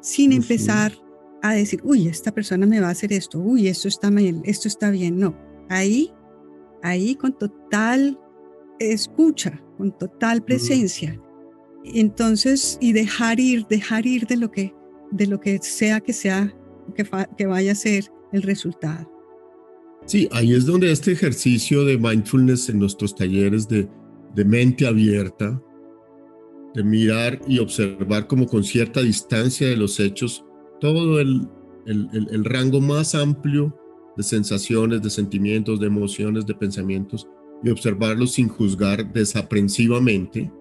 sin 0.00 0.33
empezar 0.33 1.04
a 1.51 1.55
decir, 1.55 1.81
uy, 1.85 2.09
esta 2.09 2.33
persona 2.33 2.67
me 2.67 2.81
va 2.81 2.89
a 2.89 2.93
hacer 2.93 3.13
esto, 3.13 3.39
uy, 3.39 3.69
esto 3.69 3.89
está 3.89 4.11
mal, 4.11 4.41
esto 4.45 4.67
está 4.67 4.91
bien. 4.91 5.19
No, 5.19 5.37
ahí, 5.69 6.11
ahí 6.83 7.15
con 7.15 7.37
total 7.39 8.19
escucha, 8.79 9.63
con 9.77 9.97
total 9.97 10.43
presencia. 10.43 11.21
Entonces, 11.85 12.79
y 12.81 12.93
dejar 12.93 13.41
ir, 13.41 13.67
dejar 13.67 14.07
ir 14.07 14.27
de 14.27 14.39
lo 14.39 14.51
que, 14.51 14.75
de 15.11 15.27
lo 15.27 15.39
que 15.39 15.59
sea 15.59 16.01
que 16.01 16.15
sea, 16.15 16.55
que, 16.97 17.07
que 17.37 17.47
vaya 17.47 17.73
a 17.73 17.75
ser 17.75 18.11
el 18.33 18.43
resultado. 18.43 19.11
Sí, 20.07 20.29
ahí 20.33 20.55
es 20.55 20.65
donde 20.65 20.91
este 20.91 21.13
ejercicio 21.13 21.85
de 21.85 21.99
mindfulness 21.99 22.71
en 22.71 22.79
nuestros 22.79 23.15
talleres 23.15 23.69
de, 23.69 23.89
de 24.35 24.45
mente 24.47 24.87
abierta, 24.87 25.63
de 26.75 26.83
mirar 26.83 27.39
y 27.47 27.59
observar 27.59 28.27
como 28.27 28.47
con 28.47 28.65
cierta 28.65 29.03
distancia 29.03 29.69
de 29.69 29.77
los 29.77 30.01
hechos, 30.01 30.45
todo 30.85 31.18
el, 31.18 31.49
el, 31.87 32.44
rango 32.44 32.79
más 32.79 33.14
amplio 33.14 33.75
de 34.18 34.23
sensaciones, 34.23 35.01
de 35.01 35.09
sentimientos, 35.09 35.81
de 35.81 35.87
emociones, 35.87 36.44
de 36.44 36.55
pensamientos, 36.55 37.27
y 37.62 37.70
observarlos 37.70 38.33
sin 38.33 38.49
juzgar 38.49 39.11
desaprensivamente, 39.11 40.53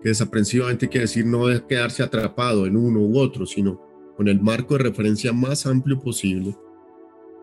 que 0.00 0.08
desaprensivamente 0.08 0.88
quiere 0.88 1.06
decir 1.06 1.26
no 1.26 1.46
quedarse 1.66 2.04
atrapado 2.04 2.64
en 2.64 2.76
uno 2.76 3.00
u 3.00 3.18
otro, 3.18 3.44
sino 3.44 3.80
con 4.16 4.28
el 4.28 4.40
marco 4.40 4.74
de 4.74 4.84
referencia 4.84 5.32
más 5.32 5.66
amplio 5.66 5.98
posible, 5.98 6.56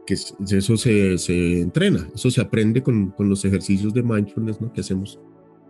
que 0.05 0.13
eso 0.13 0.77
se, 0.77 1.17
se 1.17 1.59
entrena, 1.59 2.07
eso 2.15 2.31
se 2.31 2.39
aprende 2.39 2.81
con, 2.81 3.11
con, 3.11 3.27
los 3.27 3.43
ejercicios 3.43 3.93
de 3.93 4.01
mindfulness 4.01 4.61
¿no? 4.61 4.71
que 4.71 4.79
hacemos, 4.79 5.19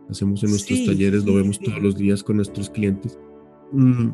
hacemos 0.07 0.43
en 0.43 0.51
nuestros 0.51 0.85
talleres, 0.85 1.25
lo 1.25 1.33
vemos 1.33 1.59
todos 1.59 1.81
los 1.81 1.97
días 1.97 2.21
con 2.21 2.35
nuestros 2.35 2.69
clientes. 2.69 3.17
Mm, 3.71 4.11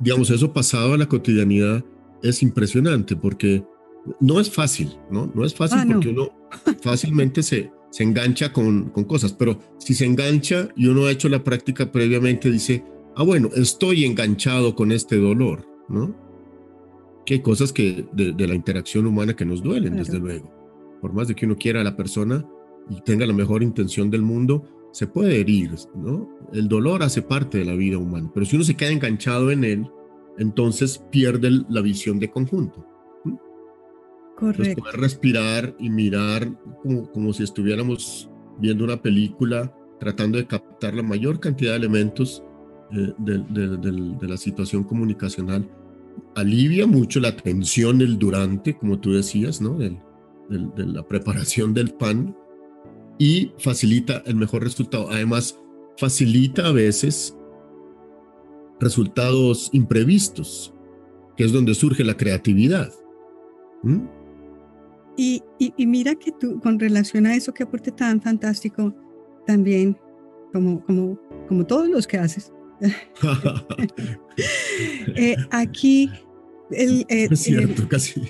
digamos, 0.00 0.30
eso 0.30 0.52
pasado 0.52 0.94
a 0.94 0.98
la 0.98 1.06
cotidianidad 1.06 1.84
es 2.22 2.42
impresionante 2.42 3.16
porque 3.16 3.64
no 4.20 4.40
es 4.40 4.50
fácil, 4.50 4.96
¿no? 5.10 5.30
No 5.34 5.44
es 5.44 5.54
fácil 5.54 5.78
ah, 5.80 5.86
porque 5.90 6.08
uno 6.08 6.30
fácilmente 6.80 7.42
se, 7.42 7.70
se 7.90 8.02
engancha 8.02 8.52
con, 8.52 8.90
con 8.90 9.04
cosas, 9.04 9.32
pero 9.32 9.58
si 9.78 9.94
se 9.94 10.04
engancha 10.04 10.68
y 10.76 10.86
uno 10.86 11.06
ha 11.06 11.10
hecho 11.10 11.28
la 11.28 11.42
práctica 11.42 11.90
previamente, 11.90 12.50
dice, 12.50 12.84
ah, 13.16 13.22
bueno, 13.22 13.50
estoy 13.54 14.04
enganchado 14.04 14.74
con 14.74 14.92
este 14.92 15.16
dolor, 15.16 15.66
¿no? 15.88 16.14
Que 17.24 17.34
hay 17.34 17.40
cosas 17.40 17.72
que 17.72 18.06
de, 18.12 18.46
la 18.46 18.54
interacción 18.54 19.06
humana 19.06 19.34
que 19.34 19.44
nos 19.44 19.62
duelen, 19.62 19.96
desde 19.96 20.18
luego. 20.18 20.52
Por 21.00 21.12
más 21.12 21.26
de 21.26 21.34
que 21.34 21.46
uno 21.46 21.56
quiera 21.56 21.80
a 21.80 21.84
la 21.84 21.96
persona 21.96 22.46
y 22.88 23.00
tenga 23.00 23.26
la 23.26 23.32
mejor 23.32 23.62
intención 23.62 24.10
del 24.10 24.22
mundo, 24.22 24.62
se 24.96 25.06
puede 25.06 25.38
herir, 25.40 25.72
¿no? 25.94 26.26
El 26.54 26.68
dolor 26.68 27.02
hace 27.02 27.20
parte 27.20 27.58
de 27.58 27.66
la 27.66 27.74
vida 27.74 27.98
humana, 27.98 28.30
pero 28.32 28.46
si 28.46 28.56
uno 28.56 28.64
se 28.64 28.74
queda 28.74 28.92
enganchado 28.92 29.50
en 29.50 29.62
él, 29.62 29.90
entonces 30.38 31.04
pierde 31.10 31.50
la 31.68 31.82
visión 31.82 32.18
de 32.18 32.30
conjunto. 32.30 32.82
Correcto. 34.38 34.82
poder 34.82 34.96
respirar 34.98 35.76
y 35.78 35.90
mirar 35.90 36.50
como, 36.82 37.12
como 37.12 37.34
si 37.34 37.42
estuviéramos 37.42 38.30
viendo 38.58 38.84
una 38.84 39.02
película, 39.02 39.70
tratando 40.00 40.38
de 40.38 40.46
captar 40.46 40.94
la 40.94 41.02
mayor 41.02 41.40
cantidad 41.40 41.72
de 41.72 41.76
elementos 41.76 42.42
eh, 42.90 43.12
de, 43.18 43.38
de, 43.76 44.26
la 44.26 44.38
situación 44.38 44.82
comunicacional, 44.82 45.68
alivia 46.34 46.86
mucho 46.86 47.20
la 47.20 47.36
tensión 47.36 47.98
del 47.98 48.18
durante, 48.18 48.74
como 48.78 48.98
tú 48.98 49.12
decías, 49.12 49.60
¿no? 49.60 49.76
de 49.76 49.98
la 50.48 51.06
preparación 51.06 51.74
del 51.74 51.90
pan 51.90 52.34
y 53.18 53.52
facilita 53.58 54.22
el 54.26 54.36
mejor 54.36 54.62
resultado. 54.62 55.10
Además, 55.10 55.58
facilita 55.96 56.66
a 56.66 56.72
veces 56.72 57.36
resultados 58.80 59.70
imprevistos, 59.72 60.74
que 61.36 61.44
es 61.44 61.52
donde 61.52 61.74
surge 61.74 62.04
la 62.04 62.16
creatividad. 62.16 62.92
¿Mm? 63.82 64.06
Y, 65.16 65.42
y, 65.58 65.86
mira 65.86 66.14
que 66.14 66.30
tú, 66.32 66.60
con 66.60 66.78
relación 66.78 67.24
a 67.26 67.34
eso, 67.34 67.54
que 67.54 67.62
aporte 67.62 67.90
tan 67.90 68.20
fantástico, 68.20 68.94
también, 69.46 69.96
como, 70.52 70.84
como, 70.84 71.18
como 71.48 71.64
todos 71.64 71.88
los 71.88 72.06
que 72.06 72.18
haces, 72.18 72.52
eh, 75.16 75.36
aquí... 75.50 76.10
El, 76.70 77.06
eh, 77.08 77.28
es 77.30 77.40
cierto, 77.40 77.88
casi. 77.88 78.20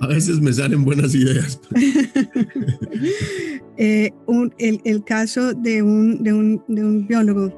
A 0.00 0.06
veces 0.08 0.40
me 0.40 0.52
salen 0.52 0.84
buenas 0.84 1.14
ideas. 1.14 1.58
Eh, 3.78 4.10
un, 4.26 4.52
el, 4.58 4.80
el, 4.84 5.04
caso 5.04 5.54
de 5.54 5.82
un, 5.82 6.22
de 6.22 6.32
un, 6.32 6.62
de 6.68 6.84
un 6.84 7.06
biólogo, 7.06 7.52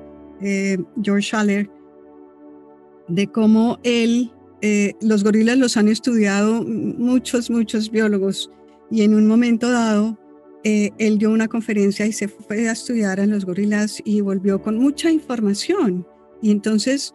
George 1.02 1.28
Schaller, 1.28 1.68
de 3.10 3.26
cómo 3.26 3.78
él, 3.82 4.30
eh, 4.62 4.94
los 5.00 5.24
gorilas 5.24 5.58
los 5.58 5.76
han 5.76 5.88
estudiado 5.88 6.62
muchos, 6.64 7.50
muchos 7.50 7.90
biólogos 7.90 8.50
y 8.90 9.02
en 9.02 9.14
un 9.14 9.26
momento 9.26 9.70
dado 9.70 10.18
eh, 10.64 10.90
él 10.98 11.18
dio 11.18 11.30
una 11.30 11.48
conferencia 11.48 12.06
y 12.06 12.12
se 12.12 12.28
fue 12.28 12.68
a 12.68 12.72
estudiar 12.72 13.20
a 13.20 13.26
los 13.26 13.44
gorilas 13.44 14.00
y 14.04 14.20
volvió 14.20 14.60
con 14.62 14.78
mucha 14.78 15.10
información. 15.10 16.06
Y 16.42 16.50
entonces, 16.50 17.14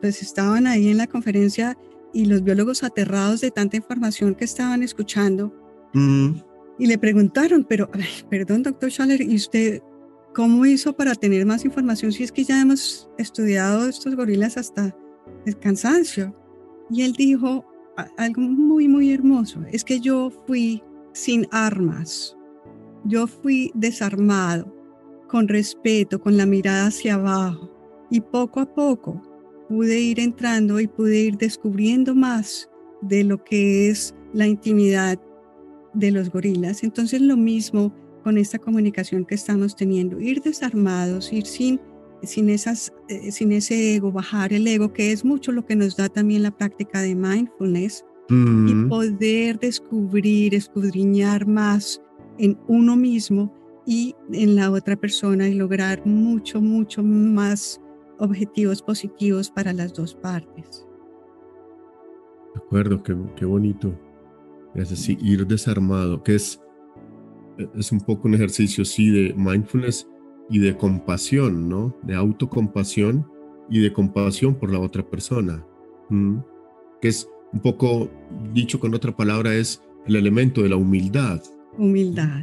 pues 0.00 0.22
estaban 0.22 0.66
ahí 0.66 0.88
en 0.88 0.98
la 0.98 1.06
conferencia 1.06 1.76
y 2.12 2.26
los 2.26 2.42
biólogos 2.42 2.82
aterrados 2.82 3.40
de 3.40 3.50
tanta 3.50 3.76
información 3.76 4.34
que 4.34 4.44
estaban 4.44 4.82
escuchando. 4.82 5.52
Y 6.78 6.86
le 6.86 6.98
preguntaron, 6.98 7.64
pero, 7.68 7.90
perdón, 8.30 8.62
doctor 8.62 8.90
Schaller, 8.90 9.20
¿y 9.20 9.36
usted 9.36 9.82
cómo 10.34 10.64
hizo 10.64 10.94
para 10.94 11.14
tener 11.14 11.44
más 11.46 11.64
información 11.64 12.12
si 12.12 12.24
es 12.24 12.32
que 12.32 12.44
ya 12.44 12.60
hemos 12.60 13.08
estudiado 13.18 13.88
estos 13.88 14.14
gorilas 14.16 14.56
hasta 14.56 14.96
el 15.46 15.58
cansancio. 15.58 16.34
Y 16.90 17.02
él 17.02 17.12
dijo 17.12 17.64
algo 18.16 18.40
muy, 18.42 18.88
muy 18.88 19.12
hermoso, 19.12 19.60
es 19.70 19.84
que 19.84 20.00
yo 20.00 20.30
fui 20.46 20.82
sin 21.12 21.46
armas, 21.50 22.36
yo 23.04 23.26
fui 23.26 23.70
desarmado, 23.74 24.74
con 25.28 25.48
respeto, 25.48 26.20
con 26.20 26.36
la 26.36 26.46
mirada 26.46 26.86
hacia 26.86 27.14
abajo, 27.14 27.70
y 28.10 28.20
poco 28.20 28.60
a 28.60 28.74
poco 28.74 29.22
pude 29.68 29.98
ir 30.00 30.20
entrando 30.20 30.80
y 30.80 30.86
pude 30.86 31.18
ir 31.18 31.36
descubriendo 31.36 32.14
más 32.14 32.68
de 33.00 33.24
lo 33.24 33.42
que 33.42 33.88
es 33.88 34.14
la 34.34 34.46
intimidad 34.46 35.18
de 35.94 36.10
los 36.10 36.30
gorilas. 36.30 36.82
Entonces 36.82 37.20
lo 37.20 37.36
mismo 37.36 37.94
con 38.24 38.38
esta 38.38 38.58
comunicación 38.58 39.24
que 39.24 39.34
estamos 39.34 39.74
teniendo, 39.74 40.20
ir 40.20 40.42
desarmados, 40.42 41.32
ir 41.32 41.46
sin 41.46 41.80
sin, 42.22 42.50
esas, 42.50 42.92
eh, 43.08 43.32
sin 43.32 43.52
ese 43.52 43.96
ego, 43.96 44.12
bajar 44.12 44.52
el 44.52 44.66
ego, 44.66 44.92
que 44.92 45.12
es 45.12 45.24
mucho 45.24 45.52
lo 45.52 45.64
que 45.64 45.76
nos 45.76 45.96
da 45.96 46.08
también 46.08 46.42
la 46.42 46.50
práctica 46.50 47.00
de 47.00 47.14
mindfulness, 47.14 48.04
y 48.28 48.34
mm. 48.34 48.88
poder 48.88 49.58
descubrir, 49.58 50.54
escudriñar 50.54 51.46
más 51.46 52.00
en 52.38 52.58
uno 52.66 52.96
mismo 52.96 53.52
y 53.84 54.14
en 54.32 54.56
la 54.56 54.70
otra 54.70 54.96
persona 54.96 55.48
y 55.48 55.54
lograr 55.54 56.06
mucho, 56.06 56.60
mucho 56.60 57.02
más 57.02 57.80
objetivos 58.18 58.80
positivos 58.80 59.50
para 59.50 59.72
las 59.72 59.92
dos 59.92 60.14
partes. 60.14 60.86
De 62.54 62.60
acuerdo, 62.60 63.02
qué, 63.02 63.16
qué 63.36 63.44
bonito. 63.44 63.92
Es 64.74 64.92
así, 64.92 65.18
ir 65.20 65.46
desarmado, 65.46 66.22
que 66.22 66.34
es, 66.34 66.60
es 67.74 67.92
un 67.92 68.00
poco 68.00 68.28
un 68.28 68.34
ejercicio, 68.34 68.84
sí, 68.84 69.10
de 69.10 69.34
mindfulness 69.34 70.08
y 70.48 70.58
de 70.58 70.76
compasión, 70.76 71.68
¿no? 71.68 71.96
De 72.02 72.14
autocompasión 72.14 73.26
y 73.68 73.80
de 73.80 73.92
compasión 73.92 74.54
por 74.54 74.70
la 74.70 74.78
otra 74.78 75.08
persona. 75.08 75.64
Que 77.00 77.08
es 77.08 77.28
un 77.52 77.60
poco, 77.60 78.10
dicho 78.52 78.80
con 78.80 78.94
otra 78.94 79.14
palabra, 79.14 79.54
es 79.54 79.82
el 80.06 80.16
elemento 80.16 80.62
de 80.62 80.70
la 80.70 80.76
humildad. 80.76 81.42
Humildad. 81.78 82.42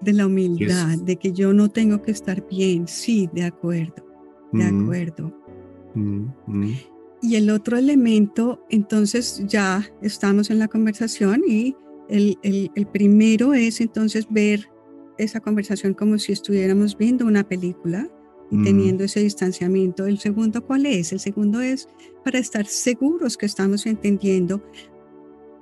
De 0.00 0.12
la 0.12 0.26
humildad, 0.26 0.98
de 0.98 1.16
que 1.16 1.32
yo 1.32 1.52
no 1.52 1.68
tengo 1.68 2.00
que 2.02 2.12
estar 2.12 2.46
bien. 2.48 2.86
Sí, 2.86 3.28
de 3.32 3.44
acuerdo. 3.44 4.06
De 4.52 4.64
acuerdo. 4.64 5.32
Y 7.20 7.36
el 7.36 7.50
otro 7.50 7.76
elemento, 7.76 8.64
entonces 8.70 9.42
ya 9.46 9.90
estamos 10.02 10.50
en 10.50 10.58
la 10.58 10.68
conversación 10.68 11.42
y 11.46 11.74
el, 12.08 12.38
el, 12.42 12.70
el 12.74 12.86
primero 12.86 13.54
es 13.54 13.80
entonces 13.80 14.26
ver 14.30 14.68
esa 15.18 15.40
conversación 15.40 15.94
como 15.94 16.18
si 16.18 16.32
estuviéramos 16.32 16.96
viendo 16.96 17.26
una 17.26 17.46
película 17.46 18.08
y 18.50 18.56
mm. 18.56 18.64
teniendo 18.64 19.04
ese 19.04 19.20
distanciamiento. 19.20 20.06
El 20.06 20.18
segundo, 20.18 20.64
¿cuál 20.64 20.86
es? 20.86 21.12
El 21.12 21.20
segundo 21.20 21.60
es 21.60 21.88
para 22.24 22.38
estar 22.38 22.66
seguros 22.66 23.36
que 23.36 23.46
estamos 23.46 23.86
entendiendo, 23.86 24.62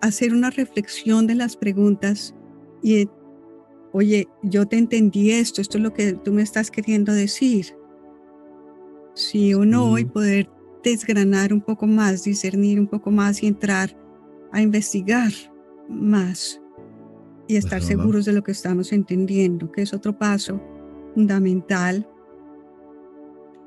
hacer 0.00 0.32
una 0.32 0.50
reflexión 0.50 1.26
de 1.26 1.34
las 1.34 1.56
preguntas 1.56 2.34
y 2.82 3.08
oye, 3.92 4.28
yo 4.42 4.66
te 4.66 4.76
entendí 4.76 5.30
esto, 5.30 5.60
esto 5.62 5.78
es 5.78 5.84
lo 5.84 5.92
que 5.92 6.12
tú 6.12 6.32
me 6.32 6.42
estás 6.42 6.70
queriendo 6.70 7.12
decir. 7.12 7.74
Sí 9.14 9.54
o 9.54 9.64
no, 9.64 9.98
y 9.98 10.04
poder 10.04 10.50
desgranar 10.90 11.52
un 11.52 11.60
poco 11.60 11.86
más, 11.86 12.24
discernir 12.24 12.78
un 12.78 12.86
poco 12.86 13.10
más 13.10 13.42
y 13.42 13.46
entrar 13.46 13.96
a 14.52 14.62
investigar 14.62 15.32
más 15.88 16.60
y 17.48 17.56
estar 17.56 17.82
seguros 17.82 18.24
de 18.24 18.32
lo 18.32 18.42
que 18.42 18.52
estamos 18.52 18.92
entendiendo, 18.92 19.70
que 19.70 19.82
es 19.82 19.92
otro 19.92 20.16
paso 20.16 20.60
fundamental. 21.14 22.08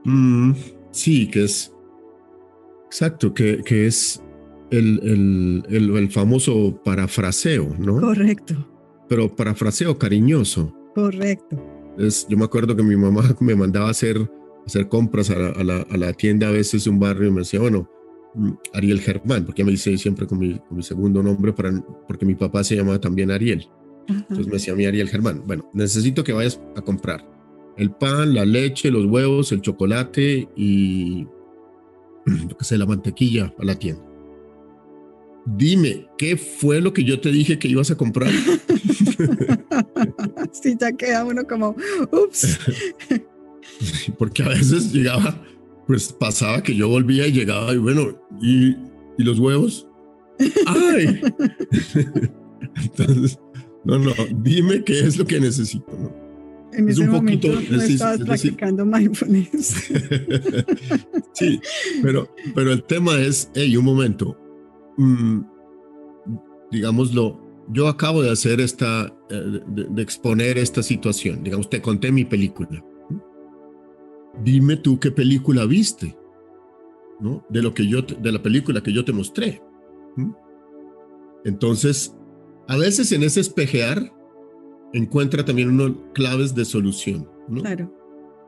Mm, 0.03 0.53
sí, 0.91 1.29
que 1.29 1.45
es 1.45 1.73
exacto, 2.86 3.34
que, 3.34 3.62
que 3.63 3.88
es 3.88 4.21
el, 4.71 5.63
el, 5.69 5.95
el, 5.95 6.12
famoso 6.12 6.79
parafraseo, 6.84 7.75
¿no? 7.77 7.99
Correcto. 7.99 8.55
Pero 9.08 9.34
parafraseo 9.36 9.97
cariñoso. 9.97 10.73
Correcto. 10.93 11.58
Es, 11.97 12.27
yo 12.27 12.38
me 12.38 12.45
acuerdo 12.45 12.75
que 12.75 12.84
mi 12.84 12.95
mamá 12.95 13.23
me 13.39 13.55
mandaba 13.55 13.88
a 13.88 13.91
hacer, 13.91 14.29
hacer 14.65 14.88
compras 14.88 15.30
a 15.30 15.63
la, 15.63 15.82
a, 15.82 15.98
la, 15.98 16.13
tienda 16.13 16.48
a 16.48 16.52
veces 16.52 16.84
de 16.84 16.89
un 16.89 17.00
barrio 17.00 17.30
y 17.30 17.32
me 17.32 17.39
decía, 17.39 17.60
bueno, 17.60 17.89
mm, 18.36 18.52
Ariel 18.74 19.02
Germán, 19.02 19.45
porque 19.45 19.63
me 19.63 19.72
dice 19.72 19.98
siempre 19.98 20.28
con 20.28 20.39
mi, 20.39 20.60
con 20.60 20.78
mi 20.78 20.84
segundo 20.84 21.24
nombre, 21.24 21.54
para, 21.54 21.72
porque 22.08 22.26
mi 22.26 22.36
papá 22.36 22.63
se 22.63 22.76
llamaba 22.76 23.00
también 23.00 23.32
Ariel. 23.32 23.67
Entonces 24.08 24.48
me 24.48 24.54
decía 24.54 24.74
a 24.74 24.76
mí 24.76 24.86
Ariel 24.86 25.10
Germán, 25.10 25.43
bueno, 25.45 25.69
necesito 25.74 26.24
que 26.24 26.34
vayas 26.34 26.60
a 26.76 26.82
comprar 26.82 27.28
el 27.78 27.91
pan, 27.91 28.34
la 28.34 28.43
leche, 28.43 28.91
los 28.91 29.06
huevos, 29.06 29.52
el 29.52 29.62
chocolate 29.62 30.50
y, 30.56 31.28
lo 32.26 32.58
que 32.58 32.65
sé, 32.65 32.78
la 32.78 32.86
mantequilla 32.86 33.54
a 33.60 33.65
la 33.65 33.76
tienda 33.76 34.10
dime, 35.58 36.08
¿qué 36.17 36.38
fue 36.38 36.82
lo 36.82 36.93
que 36.93 37.04
yo 37.04 37.19
te 37.19 37.32
dije 37.32 37.60
que 37.60 37.67
ibas 37.67 37.91
a 37.91 37.95
comprar? 37.95 38.32
sí, 40.52 40.76
ya 40.80 40.91
queda 40.91 41.26
uno 41.26 41.45
como, 41.48 41.76
ups. 42.12 42.60
Porque 44.18 44.44
a 44.44 44.50
veces 44.50 44.92
llegaba, 44.94 45.42
pues 45.88 46.13
pasaba 46.13 46.62
que 46.63 46.76
yo 46.76 46.88
volvía 46.89 47.28
y 47.28 47.32
llegaba 47.32 47.74
y 47.74 47.78
bueno, 47.78 48.20
¿y, 48.42 48.70
y 49.18 49.24
los 49.24 49.39
huevos? 49.39 49.88
¡Ay! 50.65 51.22
Entonces, 52.76 53.39
no, 53.84 54.00
no, 54.00 54.13
dime 54.42 54.84
qué 54.84 55.00
es 55.00 55.18
lo 55.18 55.26
que 55.26 55.39
necesito, 55.39 55.92
¿no? 55.98 56.30
En 56.72 56.88
es 56.88 56.96
ese 56.96 57.06
un 57.06 57.10
momento 57.10 57.52
poquito, 57.52 57.76
no 57.76 57.82
estabas 57.82 58.20
practicando 58.20 58.86
mindfulness. 58.86 59.89
sí, 61.34 61.60
pero, 62.04 62.34
pero 62.54 62.72
el 62.72 62.84
tema 62.84 63.20
es, 63.20 63.50
hey, 63.56 63.76
un 63.76 63.86
momento, 63.86 64.38
Mm, 65.00 65.46
digámoslo, 66.72 67.39
yo 67.70 67.88
acabo 67.88 68.22
de 68.22 68.32
hacer 68.32 68.60
esta, 68.60 69.06
eh, 69.30 69.62
de, 69.65 70.02
exponer 70.02 70.58
esta 70.58 70.84
situación, 70.84 71.42
digamos, 71.42 71.70
te 71.70 71.82
conté 71.82 72.12
mi 72.12 72.26
película. 72.26 72.84
Dime 74.43 74.78
tú 74.78 74.99
qué 74.99 75.12
película 75.12 75.65
viste, 75.65 76.17
¿no? 77.19 77.45
De 77.49 77.62
lo 77.62 77.73
que 77.73 77.88
yo, 77.88 78.02
de 78.02 78.32
la 78.32 78.41
película 78.41 78.82
que 78.82 78.93
yo 78.93 79.04
te 79.04 79.13
mostré. 79.13 79.62
Entonces, 81.45 82.15
a 82.67 82.78
veces 82.78 83.12
en 83.12 83.23
ese 83.23 83.39
espejear 83.39 84.13
encuentra 84.93 85.45
también 85.45 85.69
unos 85.69 85.93
claves 86.13 86.56
de 86.56 86.65
solución, 86.65 87.30
¿no? 87.47 87.62
Claro, 87.62 87.93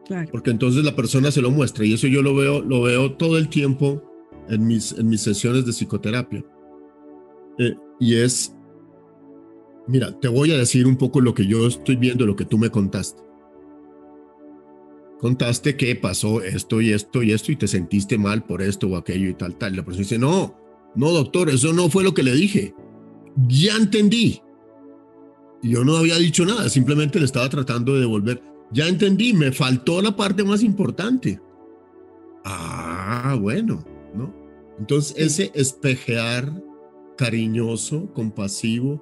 claro. 0.05 0.29
Porque 0.31 0.51
entonces 0.51 0.83
la 0.83 0.95
persona 0.95 1.31
se 1.31 1.41
lo 1.41 1.51
muestra 1.51 1.85
y 1.85 1.93
eso 1.93 2.07
yo 2.07 2.21
lo 2.21 2.35
veo, 2.35 2.61
lo 2.61 2.81
veo 2.81 3.13
todo 3.13 3.37
el 3.37 3.49
tiempo 3.49 4.03
en 4.49 4.65
mis, 4.65 4.91
en 4.93 5.07
mis 5.07 5.21
sesiones 5.21 5.65
de 5.65 5.71
psicoterapia. 5.71 6.43
Eh, 7.57 7.75
y 7.99 8.15
es, 8.15 8.55
mira, 9.87 10.17
te 10.19 10.27
voy 10.27 10.51
a 10.51 10.57
decir 10.57 10.87
un 10.87 10.97
poco 10.97 11.21
lo 11.21 11.33
que 11.33 11.45
yo 11.45 11.67
estoy 11.67 11.95
viendo, 11.95 12.25
lo 12.25 12.35
que 12.35 12.45
tú 12.45 12.57
me 12.57 12.69
contaste. 12.69 13.21
Contaste 15.21 15.77
que 15.77 15.95
pasó 15.95 16.41
esto 16.41 16.81
y 16.81 16.91
esto 16.91 17.21
y 17.21 17.31
esto 17.31 17.51
y 17.51 17.55
te 17.55 17.67
sentiste 17.67 18.17
mal 18.17 18.43
por 18.43 18.63
esto 18.63 18.87
o 18.87 18.97
aquello 18.97 19.29
y 19.29 19.35
tal, 19.35 19.55
tal. 19.55 19.75
La 19.75 19.85
persona 19.85 20.01
dice, 20.01 20.17
no, 20.17 20.57
no, 20.95 21.11
doctor, 21.11 21.51
eso 21.51 21.71
no 21.73 21.89
fue 21.89 22.03
lo 22.03 22.15
que 22.15 22.23
le 22.23 22.33
dije. 22.33 22.73
Ya 23.47 23.75
entendí. 23.75 24.41
Yo 25.61 25.85
no 25.85 25.95
había 25.97 26.17
dicho 26.17 26.43
nada, 26.43 26.67
simplemente 26.69 27.19
le 27.19 27.25
estaba 27.25 27.47
tratando 27.49 27.93
de 27.93 27.99
devolver. 27.99 28.41
Ya 28.71 28.87
entendí, 28.87 29.31
me 29.31 29.51
faltó 29.51 30.01
la 30.01 30.15
parte 30.15 30.43
más 30.43 30.63
importante. 30.63 31.39
Ah, 32.43 33.37
bueno, 33.39 33.85
¿no? 34.15 34.33
Entonces, 34.79 35.13
ese 35.17 35.51
espejear 35.53 36.51
cariñoso, 37.15 38.11
compasivo, 38.13 38.99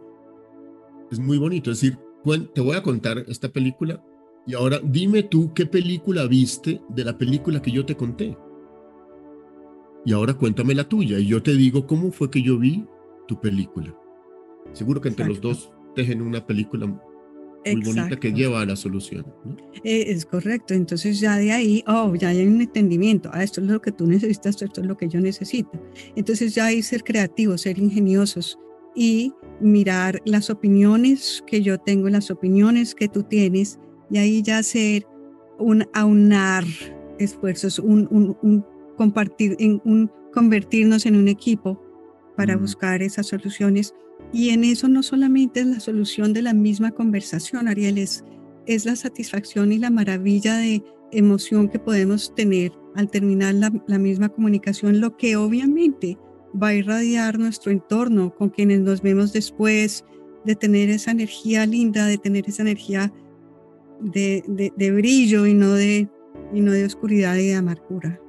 es 1.09 1.19
muy 1.19 1.37
bonito. 1.37 1.71
Es 1.71 1.79
decir, 1.79 1.97
te 2.53 2.59
voy 2.59 2.75
a 2.75 2.83
contar 2.83 3.23
esta 3.29 3.47
película 3.47 4.03
y 4.49 4.55
ahora 4.55 4.79
dime 4.83 5.21
tú 5.21 5.53
qué 5.53 5.67
película 5.67 6.25
viste 6.25 6.81
de 6.89 7.03
la 7.03 7.15
película 7.15 7.61
que 7.61 7.69
yo 7.69 7.85
te 7.85 7.95
conté. 7.95 8.35
Y 10.03 10.11
ahora 10.11 10.33
cuéntame 10.33 10.73
la 10.73 10.89
tuya 10.89 11.19
y 11.19 11.27
yo 11.27 11.43
te 11.43 11.53
digo 11.53 11.85
cómo 11.85 12.11
fue 12.11 12.31
que 12.31 12.41
yo 12.41 12.57
vi 12.57 12.83
tu 13.27 13.39
película. 13.39 13.95
Seguro 14.73 15.01
que 15.01 15.09
entre 15.09 15.27
los 15.27 15.39
dos 15.39 15.71
tejen 15.93 16.23
una 16.23 16.43
película 16.47 16.87
muy 16.87 17.83
bonita 17.85 18.19
que 18.19 18.33
lleva 18.33 18.61
a 18.61 18.65
la 18.65 18.75
solución. 18.75 19.23
Eh, 19.83 20.05
es 20.07 20.25
correcto, 20.25 20.73
entonces 20.73 21.19
ya 21.19 21.37
de 21.37 21.51
ahí, 21.51 21.83
oh, 21.85 22.15
ya 22.15 22.29
hay 22.29 22.47
un 22.47 22.59
entendimiento, 22.59 23.29
ah, 23.31 23.43
esto 23.43 23.61
es 23.61 23.67
lo 23.67 23.79
que 23.79 23.91
tú 23.91 24.07
necesitas, 24.07 24.59
esto 24.63 24.81
es 24.81 24.87
lo 24.87 24.97
que 24.97 25.07
yo 25.07 25.21
necesito. 25.21 25.79
Entonces 26.15 26.55
ya 26.55 26.65
hay 26.65 26.81
ser 26.81 27.03
creativos, 27.03 27.61
ser 27.61 27.77
ingeniosos 27.77 28.57
y 28.95 29.31
mirar 29.61 30.19
las 30.25 30.49
opiniones 30.49 31.43
que 31.45 31.61
yo 31.61 31.77
tengo, 31.77 32.09
las 32.09 32.31
opiniones 32.31 32.95
que 32.95 33.07
tú 33.07 33.21
tienes, 33.21 33.79
y 34.09 34.17
ahí 34.17 34.41
ya 34.41 34.59
hacer 34.59 35.05
un 35.57 35.85
aunar 35.93 36.63
esfuerzos, 37.19 37.79
un, 37.79 38.07
un, 38.41 38.65
compartir, 38.95 39.55
en 39.59 39.81
un 39.85 40.11
convertirnos 40.33 41.05
en 41.05 41.15
un 41.15 41.27
equipo 41.27 41.81
para 42.35 42.55
buscar 42.55 43.01
esas 43.01 43.27
soluciones. 43.27 43.93
Y 44.31 44.49
en 44.49 44.63
eso 44.63 44.87
no 44.87 45.03
solamente 45.03 45.61
es 45.61 45.67
la 45.67 45.79
solución 45.79 46.33
de 46.33 46.41
la 46.41 46.53
misma 46.53 46.91
conversación, 46.91 47.67
Ariel, 47.67 47.97
es, 47.97 48.23
la 48.85 48.95
satisfacción 48.95 49.71
y 49.71 49.79
la 49.79 49.89
maravilla 49.89 50.57
de 50.57 50.83
emoción 51.11 51.69
que 51.69 51.79
podemos 51.79 52.33
tener 52.35 52.71
al 52.95 53.09
terminar 53.09 53.55
la, 53.55 53.99
misma 53.99 54.29
comunicación, 54.29 55.01
lo 55.01 55.17
que 55.17 55.35
obviamente 55.35 56.17
va 56.61 56.67
a 56.67 56.75
irradiar 56.75 57.39
nuestro 57.39 57.71
entorno 57.71 58.33
con 58.35 58.49
quienes 58.49 58.81
nos 58.81 59.01
vemos 59.01 59.33
después, 59.33 60.05
de 60.45 60.55
tener 60.55 60.89
esa 60.89 61.11
energía 61.11 61.65
linda, 61.65 62.05
de 62.05 62.17
tener 62.17 62.47
esa 62.47 62.61
energía 62.61 63.11
de, 63.99 64.91
brillo 64.95 65.45
y 65.45 65.53
no 65.53 65.73
de, 65.73 66.09
y 66.53 66.61
no 66.61 66.71
de 66.71 66.85
oscuridad 66.85 67.35
y 67.35 67.47
de 67.47 67.55
amargura. 67.55 68.19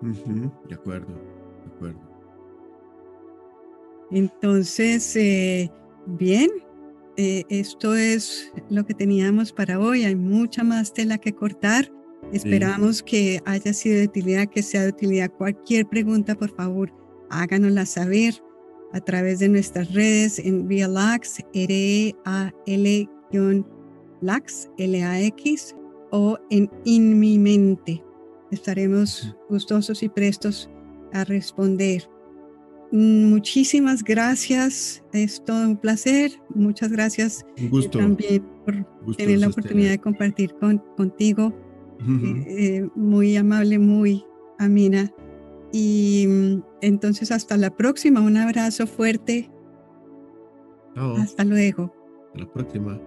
de 0.00 0.74
acuerdo, 0.74 1.14
de 1.64 1.74
acuerdo. 1.74 2.00
Entonces, 4.10 5.14
eh, 5.16 5.70
bien, 6.06 6.50
eh, 7.16 7.44
esto 7.48 7.94
es 7.94 8.52
lo 8.70 8.84
que 8.84 8.94
teníamos 8.94 9.52
para 9.52 9.78
hoy. 9.78 10.04
Hay 10.04 10.16
mucha 10.16 10.64
más 10.64 10.92
tela 10.92 11.18
que 11.18 11.34
cortar. 11.34 11.92
Esperamos 12.32 13.02
que 13.02 13.40
haya 13.44 13.72
sido 13.72 13.98
de 13.98 14.04
utilidad, 14.04 14.48
que 14.48 14.62
sea 14.62 14.82
de 14.82 14.88
utilidad. 14.90 15.30
Cualquier 15.32 15.86
pregunta, 15.86 16.34
por 16.34 16.54
favor, 16.54 16.92
háganosla 17.30 17.86
saber 17.86 18.42
a 18.92 19.00
través 19.00 19.38
de 19.38 19.48
nuestras 19.48 19.92
redes 19.94 20.38
en 20.38 20.66
Via 20.66 20.88
Lax, 24.20 24.70
L-A-X, 24.78 25.74
o 26.10 26.38
en 26.50 26.70
In 26.84 27.18
Mi 27.18 27.38
Mente. 27.38 28.02
Estaremos 28.50 29.36
gustosos 29.48 30.02
y 30.02 30.08
prestos 30.08 30.68
a 31.12 31.24
responder. 31.24 32.08
Muchísimas 32.92 34.02
gracias, 34.02 35.04
es 35.12 35.44
todo 35.44 35.68
un 35.68 35.76
placer. 35.76 36.32
Muchas 36.54 36.90
gracias 36.90 37.46
un 37.58 37.70
gusto. 37.70 37.98
también 37.98 38.44
por 38.64 39.16
tener 39.16 39.38
la 39.38 39.48
oportunidad 39.48 39.90
de 39.90 39.98
compartir 39.98 40.54
con, 40.54 40.78
contigo. 40.96 41.54
Eh, 42.00 42.44
eh, 42.48 42.88
muy 42.96 43.36
amable, 43.36 43.78
muy 43.78 44.24
amina. 44.58 45.12
Y 45.72 46.26
mm, 46.28 46.62
entonces 46.80 47.30
hasta 47.30 47.56
la 47.56 47.76
próxima, 47.76 48.20
un 48.20 48.36
abrazo 48.36 48.88
fuerte. 48.88 49.48
Hasta 50.96 51.44
luego. 51.44 51.94
Hasta 52.26 52.38
la 52.40 52.52
próxima. 52.52 53.00